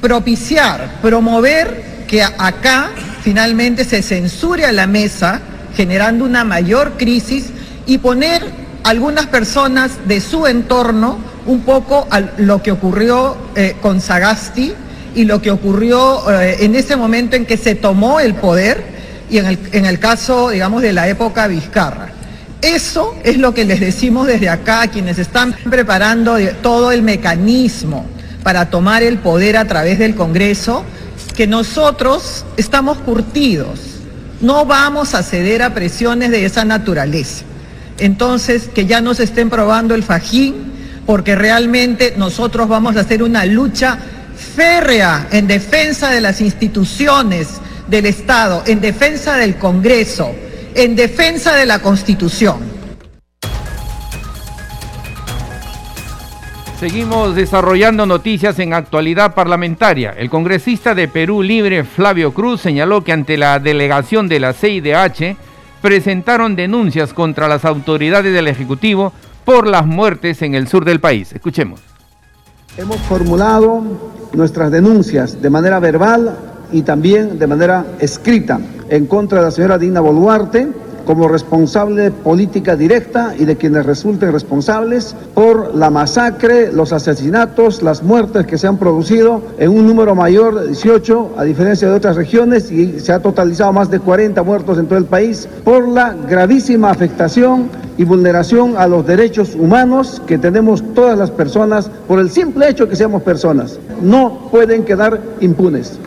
propiciar, 0.00 0.98
promover 1.00 2.04
que 2.08 2.22
acá 2.22 2.90
finalmente 3.22 3.84
se 3.84 4.02
censure 4.02 4.64
a 4.66 4.72
la 4.72 4.86
mesa, 4.86 5.40
generando 5.76 6.24
una 6.24 6.44
mayor 6.44 6.92
crisis 6.98 7.46
y 7.86 7.98
poner 7.98 8.42
algunas 8.84 9.26
personas 9.26 9.92
de 10.06 10.20
su 10.20 10.46
entorno 10.46 11.18
un 11.46 11.60
poco 11.60 12.06
a 12.10 12.20
lo 12.38 12.62
que 12.62 12.72
ocurrió 12.72 13.36
eh, 13.54 13.76
con 13.80 14.00
Sagasti 14.00 14.74
y 15.14 15.24
lo 15.24 15.40
que 15.40 15.50
ocurrió 15.50 16.30
eh, 16.30 16.58
en 16.60 16.74
ese 16.74 16.96
momento 16.96 17.36
en 17.36 17.46
que 17.46 17.56
se 17.56 17.74
tomó 17.74 18.20
el 18.20 18.34
poder 18.34 18.82
y 19.30 19.38
en 19.38 19.46
el, 19.46 19.58
en 19.72 19.86
el 19.86 19.98
caso, 19.98 20.50
digamos, 20.50 20.82
de 20.82 20.92
la 20.92 21.08
época 21.08 21.46
Vizcarra. 21.46 22.10
Eso 22.60 23.16
es 23.24 23.38
lo 23.38 23.54
que 23.54 23.64
les 23.64 23.80
decimos 23.80 24.26
desde 24.26 24.48
acá, 24.48 24.86
quienes 24.86 25.18
están 25.18 25.54
preparando 25.68 26.36
todo 26.62 26.92
el 26.92 27.02
mecanismo 27.02 28.06
para 28.42 28.70
tomar 28.70 29.02
el 29.02 29.18
poder 29.18 29.56
a 29.56 29.64
través 29.64 29.98
del 29.98 30.14
Congreso, 30.14 30.84
que 31.36 31.46
nosotros 31.46 32.44
estamos 32.56 32.98
curtidos, 32.98 33.80
no 34.40 34.66
vamos 34.66 35.14
a 35.14 35.22
ceder 35.22 35.62
a 35.62 35.72
presiones 35.72 36.30
de 36.30 36.44
esa 36.44 36.64
naturaleza. 36.64 37.44
Entonces, 37.98 38.68
que 38.74 38.86
ya 38.86 39.00
nos 39.00 39.20
estén 39.20 39.50
probando 39.50 39.94
el 39.94 40.02
fajín, 40.02 40.72
porque 41.06 41.34
realmente 41.34 42.14
nosotros 42.16 42.68
vamos 42.68 42.96
a 42.96 43.00
hacer 43.00 43.22
una 43.22 43.44
lucha 43.44 43.98
férrea 44.56 45.28
en 45.30 45.46
defensa 45.46 46.10
de 46.10 46.20
las 46.20 46.40
instituciones 46.40 47.48
del 47.88 48.06
Estado, 48.06 48.62
en 48.66 48.80
defensa 48.80 49.36
del 49.36 49.56
Congreso, 49.56 50.32
en 50.74 50.96
defensa 50.96 51.54
de 51.54 51.66
la 51.66 51.80
Constitución. 51.80 52.56
Seguimos 56.82 57.36
desarrollando 57.36 58.06
noticias 58.06 58.58
en 58.58 58.74
actualidad 58.74 59.36
parlamentaria. 59.36 60.16
El 60.18 60.28
congresista 60.28 60.96
de 60.96 61.06
Perú 61.06 61.40
Libre, 61.40 61.84
Flavio 61.84 62.34
Cruz, 62.34 62.60
señaló 62.60 63.04
que 63.04 63.12
ante 63.12 63.36
la 63.36 63.60
delegación 63.60 64.26
de 64.26 64.40
la 64.40 64.52
CIDH 64.52 65.36
presentaron 65.80 66.56
denuncias 66.56 67.14
contra 67.14 67.46
las 67.46 67.64
autoridades 67.64 68.34
del 68.34 68.48
Ejecutivo 68.48 69.12
por 69.44 69.68
las 69.68 69.86
muertes 69.86 70.42
en 70.42 70.56
el 70.56 70.66
sur 70.66 70.84
del 70.84 70.98
país. 70.98 71.32
Escuchemos. 71.32 71.78
Hemos 72.76 72.96
formulado 73.02 73.80
nuestras 74.32 74.72
denuncias 74.72 75.40
de 75.40 75.50
manera 75.50 75.78
verbal 75.78 76.36
y 76.72 76.82
también 76.82 77.38
de 77.38 77.46
manera 77.46 77.86
escrita 78.00 78.58
en 78.88 79.06
contra 79.06 79.38
de 79.38 79.44
la 79.44 79.50
señora 79.52 79.78
Dina 79.78 80.00
Boluarte 80.00 80.66
como 81.04 81.28
responsable 81.28 82.10
política 82.10 82.76
directa 82.76 83.34
y 83.38 83.44
de 83.44 83.56
quienes 83.56 83.86
resulten 83.86 84.32
responsables 84.32 85.14
por 85.34 85.74
la 85.74 85.90
masacre, 85.90 86.72
los 86.72 86.92
asesinatos, 86.92 87.82
las 87.82 88.02
muertes 88.02 88.46
que 88.46 88.58
se 88.58 88.66
han 88.66 88.78
producido 88.78 89.42
en 89.58 89.70
un 89.70 89.86
número 89.86 90.14
mayor 90.14 90.60
de 90.60 90.68
18, 90.68 91.34
a 91.36 91.44
diferencia 91.44 91.88
de 91.88 91.94
otras 91.94 92.16
regiones, 92.16 92.70
y 92.70 93.00
se 93.00 93.12
ha 93.12 93.20
totalizado 93.20 93.72
más 93.72 93.90
de 93.90 94.00
40 94.00 94.42
muertos 94.42 94.78
en 94.78 94.86
todo 94.86 94.98
el 94.98 95.06
país, 95.06 95.48
por 95.64 95.88
la 95.88 96.14
gravísima 96.14 96.90
afectación 96.90 97.68
y 97.98 98.04
vulneración 98.04 98.74
a 98.76 98.86
los 98.86 99.06
derechos 99.06 99.54
humanos 99.54 100.22
que 100.26 100.38
tenemos 100.38 100.82
todas 100.94 101.18
las 101.18 101.30
personas 101.30 101.90
por 102.08 102.18
el 102.18 102.30
simple 102.30 102.68
hecho 102.68 102.88
que 102.88 102.96
seamos 102.96 103.22
personas. 103.22 103.78
No 104.00 104.48
pueden 104.50 104.84
quedar 104.84 105.20
impunes. 105.40 105.98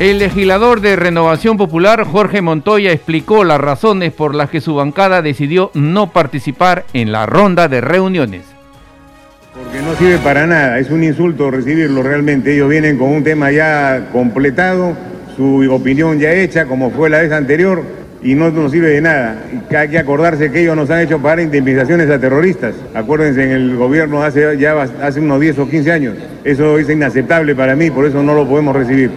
El 0.00 0.18
legislador 0.18 0.80
de 0.80 0.96
Renovación 0.96 1.56
Popular, 1.56 2.02
Jorge 2.02 2.42
Montoya, 2.42 2.90
explicó 2.90 3.44
las 3.44 3.60
razones 3.60 4.12
por 4.12 4.34
las 4.34 4.50
que 4.50 4.60
su 4.60 4.74
bancada 4.74 5.22
decidió 5.22 5.70
no 5.72 6.10
participar 6.10 6.84
en 6.94 7.12
la 7.12 7.26
ronda 7.26 7.68
de 7.68 7.80
reuniones. 7.80 8.42
Porque 9.54 9.80
no 9.80 9.94
sirve 9.94 10.18
para 10.18 10.48
nada, 10.48 10.80
es 10.80 10.90
un 10.90 11.04
insulto 11.04 11.48
recibirlo 11.48 12.02
realmente. 12.02 12.52
Ellos 12.52 12.68
vienen 12.68 12.98
con 12.98 13.08
un 13.08 13.22
tema 13.22 13.52
ya 13.52 14.08
completado, 14.10 14.96
su 15.36 15.64
opinión 15.72 16.18
ya 16.18 16.32
hecha, 16.32 16.66
como 16.66 16.90
fue 16.90 17.08
la 17.08 17.18
vez 17.18 17.30
anterior, 17.30 17.84
y 18.20 18.34
no 18.34 18.50
nos 18.50 18.72
sirve 18.72 18.88
de 18.88 19.00
nada. 19.00 19.44
Hay 19.78 19.90
que 19.90 19.98
acordarse 19.98 20.50
que 20.50 20.62
ellos 20.62 20.74
nos 20.74 20.90
han 20.90 21.02
hecho 21.02 21.22
pagar 21.22 21.38
indemnizaciones 21.38 22.10
a 22.10 22.18
terroristas. 22.18 22.74
Acuérdense 22.94 23.44
en 23.44 23.50
el 23.50 23.76
gobierno 23.76 24.24
hace 24.24 24.58
ya 24.58 24.74
hace 24.82 25.20
unos 25.20 25.40
10 25.40 25.56
o 25.60 25.68
15 25.68 25.92
años. 25.92 26.16
Eso 26.42 26.80
es 26.80 26.90
inaceptable 26.90 27.54
para 27.54 27.76
mí, 27.76 27.92
por 27.92 28.06
eso 28.06 28.24
no 28.24 28.34
lo 28.34 28.44
podemos 28.48 28.74
recibir. 28.74 29.12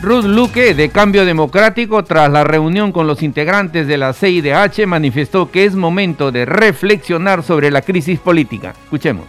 Ruth 0.00 0.26
Luque, 0.26 0.74
de 0.74 0.90
Cambio 0.90 1.24
Democrático, 1.24 2.04
tras 2.04 2.30
la 2.30 2.44
reunión 2.44 2.92
con 2.92 3.08
los 3.08 3.20
integrantes 3.20 3.88
de 3.88 3.98
la 3.98 4.12
CIDH, 4.12 4.86
manifestó 4.86 5.50
que 5.50 5.64
es 5.64 5.74
momento 5.74 6.30
de 6.30 6.44
reflexionar 6.44 7.42
sobre 7.42 7.72
la 7.72 7.82
crisis 7.82 8.20
política. 8.20 8.74
Escuchemos. 8.84 9.26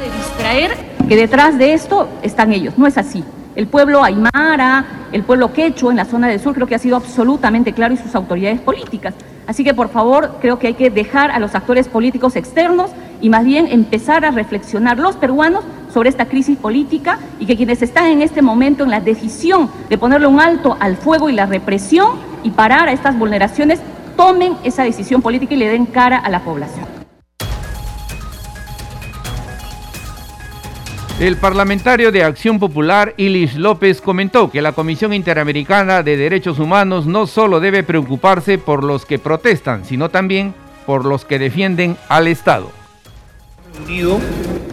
De 0.00 0.10
distraer 0.10 0.76
que 1.08 1.14
detrás 1.14 1.58
de 1.58 1.74
esto 1.74 2.08
están 2.22 2.52
ellos. 2.52 2.76
No 2.76 2.88
es 2.88 2.98
así. 2.98 3.22
El 3.54 3.68
pueblo 3.68 4.02
aymara, 4.02 4.84
el 5.12 5.22
pueblo 5.22 5.52
quechua 5.52 5.92
en 5.92 5.96
la 5.98 6.04
zona 6.04 6.26
del 6.26 6.40
sur 6.40 6.54
creo 6.54 6.66
que 6.66 6.74
ha 6.74 6.80
sido 6.80 6.96
absolutamente 6.96 7.72
claro 7.72 7.94
y 7.94 7.98
sus 7.98 8.16
autoridades 8.16 8.60
políticas. 8.60 9.14
Así 9.46 9.62
que 9.62 9.74
por 9.74 9.90
favor 9.90 10.38
creo 10.40 10.58
que 10.58 10.66
hay 10.66 10.74
que 10.74 10.90
dejar 10.90 11.30
a 11.30 11.38
los 11.38 11.54
actores 11.54 11.86
políticos 11.86 12.34
externos 12.34 12.90
y 13.20 13.30
más 13.30 13.44
bien 13.44 13.68
empezar 13.70 14.24
a 14.24 14.32
reflexionar 14.32 14.98
los 14.98 15.14
peruanos 15.14 15.64
sobre 15.92 16.10
esta 16.10 16.26
crisis 16.26 16.58
política 16.58 17.18
y 17.38 17.46
que 17.46 17.56
quienes 17.56 17.82
están 17.82 18.06
en 18.06 18.22
este 18.22 18.42
momento 18.42 18.84
en 18.84 18.90
la 18.90 19.00
decisión 19.00 19.70
de 19.88 19.98
ponerle 19.98 20.26
un 20.26 20.40
alto 20.40 20.76
al 20.80 20.96
fuego 20.96 21.28
y 21.28 21.32
la 21.32 21.46
represión 21.46 22.12
y 22.42 22.50
parar 22.50 22.88
a 22.88 22.92
estas 22.92 23.18
vulneraciones 23.18 23.80
tomen 24.16 24.56
esa 24.64 24.82
decisión 24.82 25.22
política 25.22 25.54
y 25.54 25.58
le 25.58 25.68
den 25.68 25.86
cara 25.86 26.18
a 26.18 26.28
la 26.28 26.40
población. 26.40 26.86
El 31.20 31.36
parlamentario 31.36 32.12
de 32.12 32.22
Acción 32.22 32.60
Popular, 32.60 33.12
Ilis 33.16 33.56
López, 33.56 34.00
comentó 34.00 34.52
que 34.52 34.62
la 34.62 34.70
Comisión 34.70 35.12
Interamericana 35.12 36.04
de 36.04 36.16
Derechos 36.16 36.60
Humanos 36.60 37.06
no 37.06 37.26
solo 37.26 37.58
debe 37.58 37.82
preocuparse 37.82 38.56
por 38.56 38.84
los 38.84 39.04
que 39.04 39.18
protestan, 39.18 39.84
sino 39.84 40.10
también 40.10 40.54
por 40.86 41.04
los 41.04 41.24
que 41.24 41.40
defienden 41.40 41.96
al 42.08 42.28
Estado. 42.28 42.77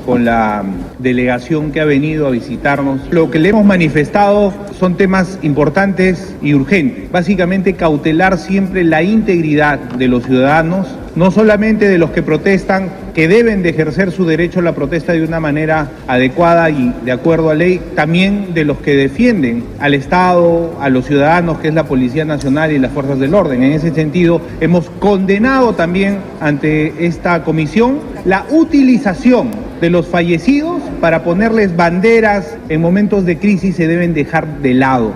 Con 0.06 0.26
la 0.26 0.64
delegación 1.00 1.72
que 1.72 1.82
ha 1.82 1.86
venido 1.86 2.28
a 2.28 2.30
visitarnos. 2.30 3.02
Lo 3.10 3.32
que 3.32 3.40
le 3.40 3.50
hemos 3.50 3.66
manifestado 3.66 4.54
son 4.78 4.98
temas 4.98 5.40
importantes 5.42 6.36
y 6.42 6.54
urgentes. 6.54 7.12
Básicamente 7.12 7.74
cautelar 7.74 8.38
siempre 8.38 8.84
la 8.84 9.04
integridad 9.04 9.80
de 9.80 10.08
los 10.08 10.26
ciudadanos, 10.26 10.88
no 11.16 11.32
solamente 11.32 11.88
de 11.88 11.98
los 11.98 12.12
que 12.12 12.22
protestan, 12.22 12.90
que 13.16 13.30
deben 13.30 13.64
de 13.64 13.70
ejercer 13.70 14.12
su 14.12 14.26
derecho 14.26 14.60
a 14.60 14.62
la 14.62 14.76
protesta 14.76 15.14
de 15.14 15.24
una 15.24 15.40
manera 15.40 15.90
adecuada 16.06 16.70
y 16.70 16.94
de 17.06 17.14
acuerdo 17.14 17.50
a 17.50 17.56
ley, 17.56 17.82
también 17.96 18.54
de 18.54 18.66
los 18.66 18.78
que 18.80 18.94
defienden 18.96 19.64
al 19.80 19.94
Estado, 19.94 20.76
a 20.82 20.90
los 20.90 21.06
ciudadanos, 21.06 21.60
que 21.60 21.70
es 21.70 21.74
la 21.74 21.86
Policía 21.86 22.26
Nacional 22.26 22.74
y 22.74 22.78
las 22.78 22.92
Fuerzas 22.92 23.18
del 23.18 23.34
Orden. 23.34 23.64
En 23.64 23.72
ese 23.72 23.94
sentido, 23.94 24.42
hemos 24.60 24.90
condenado 25.00 25.74
también 25.74 26.18
ante 26.42 27.06
esta 27.06 27.42
comisión 27.44 28.00
la 28.26 28.46
utilización 28.50 29.50
de 29.80 29.90
los 29.90 30.08
fallecidos 30.08 30.82
para 31.00 31.24
ponerles 31.24 31.76
banderas 31.76 32.58
en 32.68 32.82
momentos 32.82 33.26
de 33.26 33.38
crisis 33.38 33.78
se 33.78 33.88
deben 33.88 34.14
dejar 34.14 34.62
de 34.62 34.74
lado. 34.74 35.14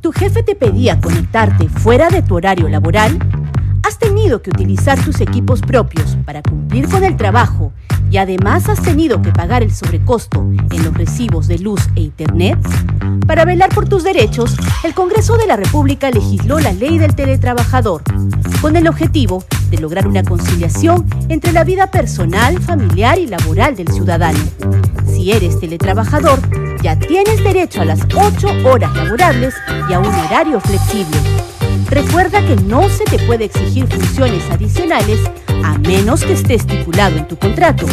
¿Tu 0.00 0.10
jefe 0.10 0.42
te 0.42 0.56
pedía 0.56 1.00
conectarte 1.00 1.68
fuera 1.68 2.08
de 2.08 2.22
tu 2.22 2.34
horario 2.34 2.68
laboral? 2.68 3.16
¿Has 4.32 4.40
tenido 4.40 4.50
que 4.50 4.62
utilizar 4.62 5.04
tus 5.04 5.20
equipos 5.20 5.60
propios 5.60 6.16
para 6.24 6.40
cumplir 6.40 6.88
con 6.88 7.04
el 7.04 7.18
trabajo 7.18 7.70
y 8.10 8.16
además 8.16 8.66
has 8.70 8.80
tenido 8.80 9.20
que 9.20 9.30
pagar 9.30 9.62
el 9.62 9.74
sobrecosto 9.74 10.40
en 10.70 10.84
los 10.84 10.94
recibos 10.94 11.48
de 11.48 11.58
luz 11.58 11.82
e 11.96 12.00
internet? 12.00 12.58
Para 13.26 13.44
velar 13.44 13.68
por 13.74 13.86
tus 13.86 14.04
derechos, 14.04 14.56
el 14.84 14.94
Congreso 14.94 15.36
de 15.36 15.46
la 15.46 15.56
República 15.56 16.10
legisló 16.10 16.60
la 16.60 16.72
ley 16.72 16.96
del 16.96 17.14
teletrabajador, 17.14 18.04
con 18.62 18.76
el 18.76 18.88
objetivo 18.88 19.44
de 19.70 19.76
lograr 19.76 20.08
una 20.08 20.22
conciliación 20.22 21.04
entre 21.28 21.52
la 21.52 21.64
vida 21.64 21.90
personal, 21.90 22.58
familiar 22.58 23.18
y 23.18 23.26
laboral 23.26 23.76
del 23.76 23.88
ciudadano. 23.88 24.40
Si 25.08 25.30
eres 25.30 25.60
teletrabajador, 25.60 26.40
ya 26.80 26.98
tienes 26.98 27.44
derecho 27.44 27.82
a 27.82 27.84
las 27.84 28.00
8 28.04 28.66
horas 28.66 28.96
laborables 28.96 29.52
y 29.90 29.92
a 29.92 29.98
un 29.98 30.06
horario 30.06 30.58
flexible. 30.58 31.18
Recuerda 31.92 32.40
que 32.40 32.56
no 32.56 32.88
se 32.88 33.04
te 33.04 33.18
puede 33.18 33.44
exigir 33.44 33.86
funciones 33.86 34.48
adicionales 34.50 35.20
a 35.62 35.76
menos 35.76 36.24
que 36.24 36.32
esté 36.32 36.54
estipulado 36.54 37.18
en 37.18 37.28
tu 37.28 37.36
contrato. 37.36 37.84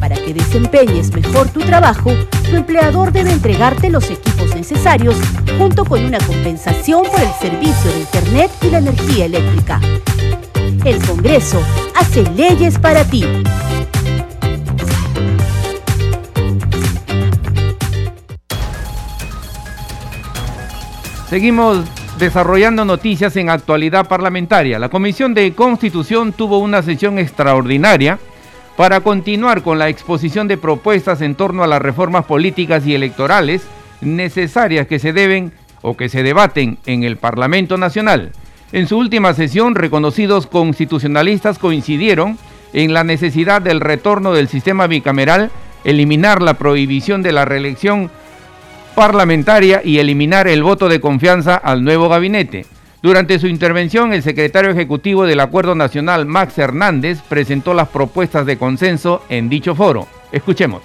Para 0.00 0.16
que 0.16 0.32
desempeñes 0.32 1.12
mejor 1.12 1.50
tu 1.50 1.60
trabajo, 1.60 2.10
tu 2.48 2.56
empleador 2.56 3.12
debe 3.12 3.32
entregarte 3.32 3.90
los 3.90 4.08
equipos 4.08 4.54
necesarios 4.54 5.16
junto 5.58 5.84
con 5.84 6.02
una 6.02 6.16
compensación 6.20 7.02
por 7.02 7.20
el 7.20 7.32
servicio 7.38 7.92
de 7.92 8.00
Internet 8.00 8.50
y 8.62 8.70
la 8.70 8.78
energía 8.78 9.26
eléctrica. 9.26 9.78
El 10.86 11.04
Congreso 11.04 11.62
hace 11.96 12.22
leyes 12.30 12.78
para 12.78 13.04
ti. 13.04 13.26
Seguimos 21.28 21.84
desarrollando 22.18 22.84
noticias 22.84 23.36
en 23.36 23.50
actualidad 23.50 24.06
parlamentaria. 24.06 24.78
La 24.78 24.88
Comisión 24.88 25.34
de 25.34 25.52
Constitución 25.52 26.32
tuvo 26.32 26.58
una 26.58 26.82
sesión 26.82 27.18
extraordinaria 27.18 28.18
para 28.76 29.00
continuar 29.00 29.62
con 29.62 29.78
la 29.78 29.88
exposición 29.88 30.48
de 30.48 30.56
propuestas 30.56 31.20
en 31.20 31.34
torno 31.34 31.62
a 31.64 31.66
las 31.66 31.82
reformas 31.82 32.24
políticas 32.24 32.86
y 32.86 32.94
electorales 32.94 33.62
necesarias 34.00 34.86
que 34.86 34.98
se 34.98 35.12
deben 35.12 35.52
o 35.82 35.96
que 35.96 36.08
se 36.08 36.22
debaten 36.22 36.78
en 36.86 37.04
el 37.04 37.16
Parlamento 37.16 37.76
Nacional. 37.76 38.32
En 38.72 38.88
su 38.88 38.98
última 38.98 39.34
sesión, 39.34 39.74
reconocidos 39.74 40.46
constitucionalistas 40.46 41.58
coincidieron 41.58 42.38
en 42.72 42.92
la 42.92 43.04
necesidad 43.04 43.62
del 43.62 43.80
retorno 43.80 44.32
del 44.32 44.48
sistema 44.48 44.86
bicameral, 44.86 45.50
eliminar 45.84 46.42
la 46.42 46.54
prohibición 46.54 47.22
de 47.22 47.32
la 47.32 47.44
reelección 47.44 48.10
parlamentaria 48.94 49.82
y 49.84 49.98
eliminar 49.98 50.46
el 50.46 50.62
voto 50.62 50.88
de 50.88 51.00
confianza 51.00 51.56
al 51.56 51.84
nuevo 51.84 52.08
gabinete. 52.08 52.66
Durante 53.02 53.38
su 53.38 53.48
intervención, 53.48 54.12
el 54.12 54.22
secretario 54.22 54.70
ejecutivo 54.70 55.24
del 55.24 55.40
Acuerdo 55.40 55.74
Nacional, 55.74 56.24
Max 56.26 56.56
Hernández, 56.56 57.20
presentó 57.28 57.74
las 57.74 57.88
propuestas 57.88 58.46
de 58.46 58.56
consenso 58.56 59.22
en 59.28 59.48
dicho 59.48 59.74
foro. 59.74 60.06
Escuchemos. 60.32 60.82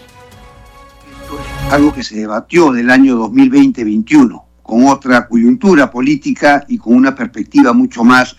Algo 1.71 1.93
que 1.93 2.03
se 2.03 2.17
debatió 2.17 2.71
del 2.71 2.89
año 2.89 3.15
2020-21, 3.29 4.43
con 4.63 4.87
otra 4.87 5.27
coyuntura 5.27 5.89
política 5.89 6.65
y 6.67 6.77
con 6.77 6.95
una 6.95 7.15
perspectiva 7.15 7.73
mucho 7.73 8.03
más 8.03 8.35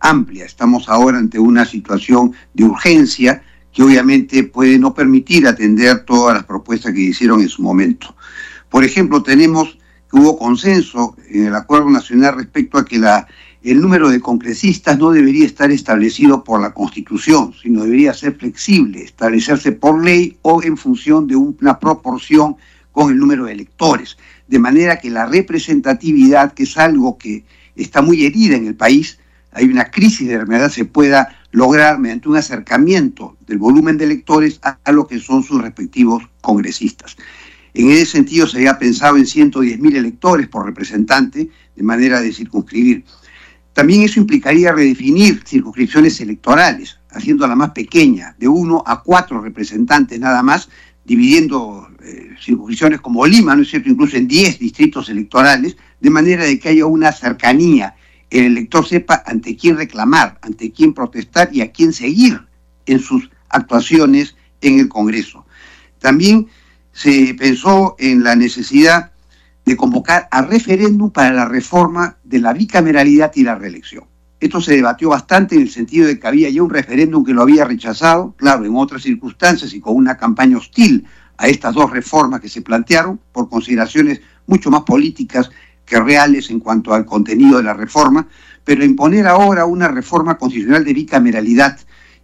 amplia. 0.00 0.44
Estamos 0.44 0.88
ahora 0.88 1.18
ante 1.18 1.38
una 1.38 1.64
situación 1.64 2.32
de 2.52 2.64
urgencia 2.64 3.42
que 3.72 3.82
obviamente 3.82 4.44
puede 4.44 4.78
no 4.78 4.94
permitir 4.94 5.46
atender 5.46 6.04
todas 6.04 6.34
las 6.34 6.44
propuestas 6.44 6.92
que 6.92 7.00
hicieron 7.00 7.40
en 7.40 7.48
su 7.48 7.62
momento. 7.62 8.13
Por 8.74 8.82
ejemplo, 8.82 9.22
tenemos 9.22 9.78
que 10.10 10.18
hubo 10.18 10.36
consenso 10.36 11.14
en 11.28 11.46
el 11.46 11.54
Acuerdo 11.54 11.90
Nacional 11.90 12.34
respecto 12.34 12.76
a 12.76 12.84
que 12.84 12.98
la, 12.98 13.28
el 13.62 13.80
número 13.80 14.08
de 14.08 14.18
congresistas 14.18 14.98
no 14.98 15.12
debería 15.12 15.46
estar 15.46 15.70
establecido 15.70 16.42
por 16.42 16.60
la 16.60 16.74
Constitución, 16.74 17.54
sino 17.62 17.84
debería 17.84 18.12
ser 18.12 18.34
flexible, 18.34 19.04
establecerse 19.04 19.70
por 19.70 20.04
ley 20.04 20.38
o 20.42 20.60
en 20.64 20.76
función 20.76 21.28
de 21.28 21.36
una 21.36 21.78
proporción 21.78 22.56
con 22.90 23.12
el 23.12 23.18
número 23.18 23.44
de 23.44 23.52
electores. 23.52 24.16
De 24.48 24.58
manera 24.58 24.98
que 24.98 25.08
la 25.08 25.26
representatividad, 25.26 26.52
que 26.52 26.64
es 26.64 26.76
algo 26.76 27.16
que 27.16 27.44
está 27.76 28.02
muy 28.02 28.26
herida 28.26 28.56
en 28.56 28.66
el 28.66 28.74
país, 28.74 29.20
hay 29.52 29.66
una 29.66 29.92
crisis 29.92 30.26
de 30.26 30.34
enfermedad, 30.34 30.68
se 30.68 30.84
pueda 30.84 31.38
lograr 31.52 32.00
mediante 32.00 32.28
un 32.28 32.38
acercamiento 32.38 33.36
del 33.46 33.58
volumen 33.58 33.98
de 33.98 34.06
electores 34.06 34.58
a, 34.64 34.78
a 34.82 34.90
lo 34.90 35.06
que 35.06 35.20
son 35.20 35.44
sus 35.44 35.62
respectivos 35.62 36.24
congresistas. 36.40 37.16
En 37.74 37.90
ese 37.90 38.06
sentido 38.06 38.46
se 38.46 38.58
había 38.58 38.78
pensado 38.78 39.16
en 39.16 39.24
110.000 39.24 39.96
electores 39.96 40.46
por 40.46 40.64
representante, 40.64 41.50
de 41.74 41.82
manera 41.82 42.20
de 42.20 42.32
circunscribir. 42.32 43.04
También 43.72 44.02
eso 44.02 44.20
implicaría 44.20 44.72
redefinir 44.72 45.42
circunscripciones 45.44 46.20
electorales, 46.20 47.00
haciéndola 47.10 47.56
más 47.56 47.70
pequeña, 47.70 48.36
de 48.38 48.46
uno 48.46 48.84
a 48.86 49.02
cuatro 49.02 49.40
representantes 49.40 50.20
nada 50.20 50.42
más, 50.44 50.68
dividiendo 51.04 51.88
eh, 52.04 52.30
circunscripciones 52.40 53.00
como 53.00 53.26
Lima, 53.26 53.56
¿no 53.56 53.62
es 53.62 53.70
cierto?, 53.70 53.90
incluso 53.90 54.16
en 54.16 54.28
10 54.28 54.60
distritos 54.60 55.08
electorales, 55.08 55.76
de 56.00 56.10
manera 56.10 56.44
de 56.44 56.58
que 56.60 56.68
haya 56.68 56.86
una 56.86 57.10
cercanía, 57.10 57.96
el 58.30 58.44
elector 58.44 58.86
sepa 58.86 59.24
ante 59.26 59.56
quién 59.56 59.76
reclamar, 59.76 60.38
ante 60.42 60.70
quién 60.70 60.94
protestar 60.94 61.50
y 61.52 61.60
a 61.60 61.72
quién 61.72 61.92
seguir 61.92 62.40
en 62.86 63.00
sus 63.00 63.30
actuaciones 63.48 64.36
en 64.60 64.78
el 64.78 64.88
Congreso. 64.88 65.44
También 65.98 66.48
se 66.94 67.34
pensó 67.34 67.96
en 67.98 68.22
la 68.22 68.36
necesidad 68.36 69.10
de 69.66 69.76
convocar 69.76 70.28
a 70.30 70.42
referéndum 70.42 71.10
para 71.10 71.32
la 71.32 71.44
reforma 71.44 72.18
de 72.22 72.38
la 72.38 72.52
bicameralidad 72.52 73.32
y 73.34 73.42
la 73.42 73.56
reelección. 73.56 74.04
Esto 74.38 74.60
se 74.60 74.76
debatió 74.76 75.08
bastante 75.08 75.56
en 75.56 75.62
el 75.62 75.70
sentido 75.70 76.06
de 76.06 76.20
que 76.20 76.26
había 76.26 76.48
ya 76.50 76.62
un 76.62 76.70
referéndum 76.70 77.24
que 77.24 77.34
lo 77.34 77.42
había 77.42 77.64
rechazado, 77.64 78.34
claro, 78.36 78.64
en 78.64 78.76
otras 78.76 79.02
circunstancias 79.02 79.74
y 79.74 79.80
con 79.80 79.96
una 79.96 80.16
campaña 80.16 80.56
hostil 80.56 81.04
a 81.36 81.48
estas 81.48 81.74
dos 81.74 81.90
reformas 81.90 82.40
que 82.40 82.48
se 82.48 82.62
plantearon 82.62 83.18
por 83.32 83.48
consideraciones 83.48 84.20
mucho 84.46 84.70
más 84.70 84.82
políticas 84.82 85.50
que 85.84 86.00
reales 86.00 86.48
en 86.50 86.60
cuanto 86.60 86.94
al 86.94 87.04
contenido 87.04 87.58
de 87.58 87.64
la 87.64 87.74
reforma, 87.74 88.28
pero 88.62 88.84
imponer 88.84 89.26
ahora 89.26 89.64
una 89.64 89.88
reforma 89.88 90.38
constitucional 90.38 90.84
de 90.84 90.94
bicameralidad 90.94 91.80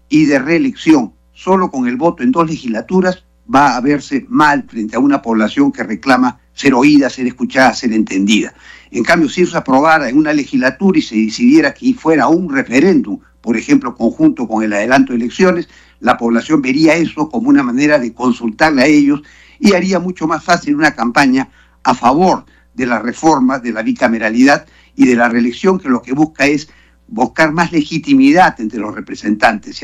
y 0.09 0.27
de 0.27 0.39
reelección 0.39 1.15
solo 1.33 1.71
con 1.71 1.89
el 1.89 1.97
voto 1.97 2.23
en 2.23 2.31
dos 2.31 2.49
legislaturas 2.49 3.25
va 3.53 3.77
a 3.77 3.81
verse 3.81 4.27
mal 4.29 4.65
frente 4.69 4.97
a 4.97 5.01
una 5.01 5.21
población 5.21 5.73
que 5.73 5.83
reclama 5.83 6.39
ser 6.53 6.75
oída, 6.75 7.11
ser 7.11 7.27
escuchada, 7.27 7.75
ser 7.75 7.93
entendida. 7.93 8.55
En 8.91 9.03
cambio, 9.03 9.29
si 9.29 9.43
eso 9.43 9.53
se 9.53 9.59
aprobara 9.59 10.09
en 10.09 10.17
una 10.17 10.33
legislatura 10.33 10.99
y 10.99 11.03
se 11.03 11.17
decidiera 11.17 11.73
que 11.73 11.95
fuera 11.95 12.29
un 12.29 12.53
referéndum, 12.53 13.19
por 13.41 13.57
ejemplo, 13.57 13.95
conjunto 13.95 14.47
con 14.47 14.63
el 14.63 14.73
adelanto 14.73 15.13
de 15.13 15.21
elecciones, 15.21 15.69
la 16.01 16.17
población 16.17 16.61
vería 16.63 16.95
eso 16.95 17.29
como 17.29 17.49
una 17.49 17.63
manera 17.63 17.99
de 17.99 18.13
consultarle 18.13 18.83
a 18.83 18.87
ellos 18.87 19.23
y 19.59 19.75
haría 19.75 19.99
mucho 19.99 20.27
más 20.27 20.45
fácil 20.45 20.75
una 20.75 20.95
campaña 20.95 21.49
a 21.83 21.95
favor 21.95 22.45
de 22.75 22.87
la 22.87 23.01
reforma, 23.01 23.59
de 23.59 23.73
la 23.73 23.83
bicameralidad 23.83 24.67
y 24.97 25.07
de 25.07 25.17
la 25.17 25.29
reelección, 25.29 25.79
que 25.79 25.89
lo 25.89 26.03
que 26.03 26.13
busca 26.13 26.47
es 26.47 26.69
buscar 27.09 27.53
más 27.53 27.73
legitimidad 27.73 28.61
entre 28.61 28.81
los 28.81 28.95
representantes. 28.95 29.83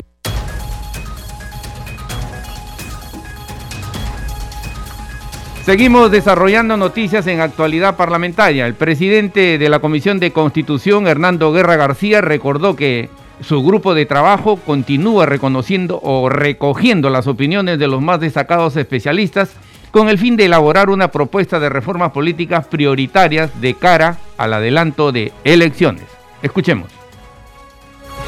Seguimos 5.67 6.09
desarrollando 6.11 6.77
noticias 6.77 7.27
en 7.27 7.41
actualidad 7.41 7.97
parlamentaria. 7.97 8.65
El 8.65 8.73
presidente 8.73 9.57
de 9.57 9.67
la 9.67 9.79
Comisión 9.79 10.17
de 10.17 10.31
Constitución, 10.31 11.07
Hernando 11.07 11.51
Guerra 11.51 11.75
García, 11.75 12.21
recordó 12.21 12.77
que 12.77 13.09
su 13.41 13.61
grupo 13.61 13.93
de 13.93 14.05
trabajo 14.05 14.55
continúa 14.55 15.25
reconociendo 15.25 15.99
o 16.01 16.29
recogiendo 16.29 17.09
las 17.09 17.27
opiniones 17.27 17.79
de 17.79 17.87
los 17.89 18.01
más 18.01 18.21
destacados 18.21 18.77
especialistas 18.77 19.51
con 19.91 20.07
el 20.07 20.17
fin 20.17 20.37
de 20.37 20.45
elaborar 20.45 20.89
una 20.89 21.11
propuesta 21.11 21.59
de 21.59 21.67
reformas 21.67 22.13
políticas 22.13 22.65
prioritarias 22.67 23.59
de 23.59 23.73
cara 23.73 24.19
al 24.37 24.53
adelanto 24.53 25.11
de 25.11 25.33
elecciones. 25.43 26.05
Escuchemos. 26.41 26.89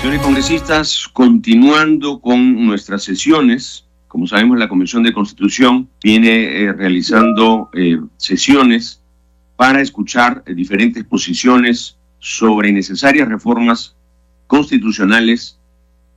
Señores 0.01 0.21
congresistas, 0.21 1.07
continuando 1.13 2.19
con 2.19 2.65
nuestras 2.65 3.01
sesiones, 3.05 3.85
como 4.09 4.25
sabemos, 4.25 4.57
la 4.57 4.67
Comisión 4.67 5.03
de 5.03 5.13
Constitución 5.13 5.87
viene 6.03 6.63
eh, 6.63 6.73
realizando 6.73 7.69
eh, 7.73 8.01
sesiones 8.17 9.03
para 9.55 9.81
escuchar 9.81 10.43
eh, 10.47 10.55
diferentes 10.55 11.03
posiciones 11.03 11.95
sobre 12.17 12.71
necesarias 12.71 13.29
reformas 13.29 13.95
constitucionales 14.47 15.59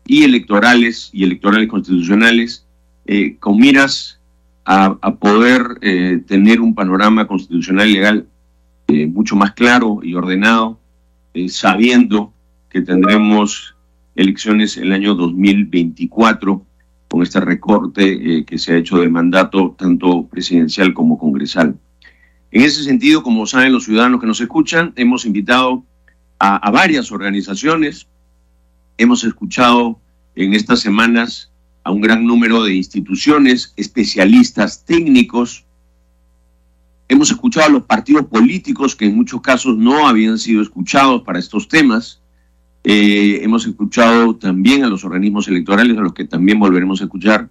y 0.07 0.25
electorales 0.25 1.11
y 1.13 1.23
electorales 1.23 1.69
constitucionales 1.69 2.67
con 3.41 3.59
miras 3.59 4.21
a, 4.65 4.97
a 5.01 5.15
poder 5.17 5.79
tener 6.27 6.61
un 6.61 6.75
panorama 6.75 7.27
constitucional 7.27 7.89
y 7.89 7.95
legal 7.95 8.27
mucho 9.09 9.37
más 9.37 9.53
claro 9.53 10.01
y 10.03 10.15
ordenado, 10.15 10.81
sabiendo 11.49 12.33
que 12.71 12.81
tendremos 12.81 13.77
elecciones 14.17 14.77
el 14.77 14.93
año 14.93 15.15
2024 15.15 16.65
con 17.13 17.23
este 17.23 17.41
recorte 17.41 18.39
eh, 18.39 18.45
que 18.47 18.57
se 18.57 18.73
ha 18.73 18.79
hecho 18.79 18.97
del 18.97 19.11
mandato 19.11 19.77
tanto 19.79 20.27
presidencial 20.29 20.95
como 20.95 21.19
congresal. 21.19 21.77
En 22.51 22.63
ese 22.63 22.83
sentido, 22.85 23.23
como 23.23 23.45
saben 23.45 23.75
los 23.75 23.85
ciudadanos 23.85 24.19
que 24.19 24.27
nos 24.27 24.41
escuchan, 24.41 24.95
hemos 24.97 25.27
invitado 25.27 25.85
a, 26.39 26.71
varias 26.71 27.13
organizaciones 27.13 28.07
hemos 28.97 29.25
escuchado 29.25 30.01
en 30.37 30.55
estas 30.55 30.81
semanas 30.81 31.53
a 31.85 31.91
un 31.91 32.01
gran 32.01 32.25
número 32.25 32.65
de 32.65 32.77
instituciones, 32.77 33.75
especialistas 33.77 34.83
técnicos. 34.87 35.67
Hemos 37.09 37.31
escuchado 37.31 37.67
a 37.67 37.73
los 37.73 37.83
partidos 37.83 38.25
políticos 38.25 38.97
que 38.97 39.05
en 39.05 39.17
muchos 39.17 39.43
casos 39.43 39.77
no 39.77 40.09
habían 40.09 40.39
sido 40.39 40.63
escuchados 40.63 41.21
para 41.25 41.39
estos 41.39 41.69
temas. 41.69 42.22
Eh, 42.85 43.41
hemos 43.43 43.67
escuchado 43.67 44.35
también 44.37 44.85
a 44.85 44.89
los 44.89 45.05
organismos 45.05 45.47
electorales, 45.49 45.97
a 45.97 46.01
los 46.01 46.15
que 46.15 46.25
también 46.25 46.59
volveremos 46.59 47.01
a 47.01 47.05
escuchar. 47.05 47.49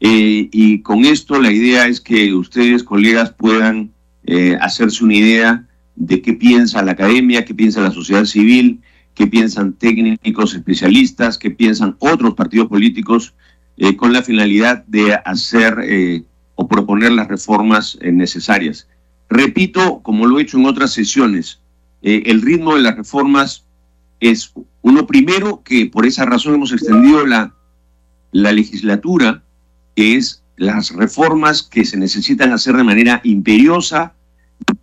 Eh, 0.00 0.48
y 0.50 0.82
con 0.82 1.04
esto 1.04 1.40
la 1.40 1.52
idea 1.52 1.86
es 1.86 2.00
que 2.00 2.34
ustedes, 2.34 2.82
colegas, 2.82 3.32
puedan 3.32 3.92
eh, 4.24 4.56
hacerse 4.60 5.04
una 5.04 5.14
idea 5.14 5.66
de 5.94 6.20
qué 6.20 6.34
piensa 6.34 6.82
la 6.82 6.92
academia, 6.92 7.44
qué 7.44 7.54
piensa 7.54 7.80
la 7.80 7.92
sociedad 7.92 8.24
civil, 8.24 8.80
qué 9.14 9.26
piensan 9.26 9.72
técnicos 9.72 10.54
especialistas, 10.54 11.38
qué 11.38 11.50
piensan 11.50 11.96
otros 12.00 12.34
partidos 12.34 12.68
políticos, 12.68 13.34
con 13.98 14.14
la 14.14 14.22
finalidad 14.22 14.86
de 14.86 15.12
hacer 15.12 16.24
o 16.54 16.66
proponer 16.66 17.12
las 17.12 17.28
reformas 17.28 17.98
necesarias. 18.00 18.88
Repito, 19.28 20.00
como 20.02 20.26
lo 20.26 20.38
he 20.38 20.42
hecho 20.42 20.56
en 20.56 20.64
otras 20.64 20.94
sesiones, 20.94 21.60
el 22.00 22.40
ritmo 22.40 22.74
de 22.74 22.80
las 22.80 22.96
reformas 22.96 23.65
es 24.20 24.52
uno 24.82 25.06
primero 25.06 25.62
que 25.64 25.86
por 25.86 26.06
esa 26.06 26.24
razón 26.24 26.54
hemos 26.54 26.72
extendido 26.72 27.26
la, 27.26 27.54
la 28.32 28.52
legislatura, 28.52 29.42
que 29.94 30.16
es 30.16 30.42
las 30.56 30.90
reformas 30.90 31.62
que 31.62 31.84
se 31.84 31.96
necesitan 31.96 32.52
hacer 32.52 32.76
de 32.76 32.84
manera 32.84 33.20
imperiosa 33.24 34.14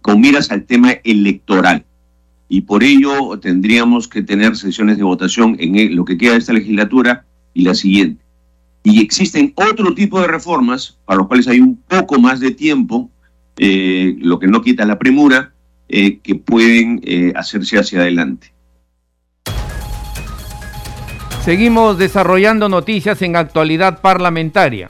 con 0.02 0.22
miras 0.22 0.52
al 0.52 0.66
tema 0.66 0.92
electoral. 1.04 1.86
Y 2.50 2.62
por 2.62 2.84
ello 2.84 3.40
tendríamos 3.40 4.08
que 4.08 4.22
tener 4.22 4.56
sesiones 4.56 4.98
de 4.98 5.04
votación 5.04 5.56
en 5.60 5.96
lo 5.96 6.06
que 6.06 6.18
queda 6.18 6.34
de 6.34 6.40
esta 6.40 6.54
legislatura 6.54 7.26
y 7.54 7.64
la 7.64 7.74
siguiente. 7.74 8.24
Y 8.84 9.02
existen 9.02 9.54
otro 9.56 9.96
tipo 9.96 10.22
de 10.22 10.28
reformas 10.28 10.98
para 11.06 11.20
los 11.20 11.28
cuales 11.28 11.48
hay 11.48 11.62
un 11.62 11.78
poco 11.78 12.20
más 12.20 12.40
de 12.40 12.52
tiempo, 12.52 13.10
eh, 13.58 14.16
lo 14.20 14.40
que 14.40 14.48
no 14.48 14.62
quita 14.62 14.86
la 14.86 15.00
premura, 15.00 15.54
eh, 15.88 16.20
que 16.20 16.36
pueden 16.36 17.00
eh, 17.04 17.34
hacerse 17.36 17.80
hacia 17.80 18.02
adelante. 18.02 18.54
Seguimos 21.44 21.98
desarrollando 21.98 22.70
noticias 22.70 23.22
en 23.22 23.36
actualidad 23.36 24.00
parlamentaria. 24.00 24.90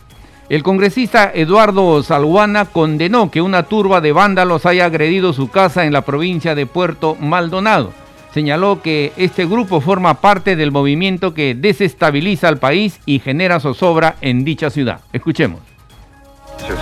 El 0.49 0.61
congresista 0.61 1.31
Eduardo 1.33 2.03
Salguana 2.03 2.65
condenó 2.65 3.31
que 3.31 3.41
una 3.41 3.63
turba 3.63 4.01
de 4.01 4.11
vándalos 4.11 4.67
haya 4.67 4.85
agredido 4.85 5.33
su 5.33 5.49
casa 5.49 5.85
en 5.85 5.93
la 5.93 6.01
provincia 6.01 6.53
de 6.53 6.67
Puerto 6.67 7.17
Maldonado. 7.19 7.91
Señaló 8.35 8.83
que 8.83 9.13
este 9.17 9.47
grupo 9.47 9.81
forma 9.81 10.21
parte 10.21 10.55
del 10.55 10.71
movimiento 10.71 11.33
que 11.33 11.55
desestabiliza 11.55 12.49
al 12.49 12.59
país 12.59 12.99
y 13.07 13.17
genera 13.17 13.59
zozobra 13.59 14.17
en 14.21 14.45
dicha 14.45 14.69
ciudad. 14.69 14.99
Escuchemos. 15.11 15.59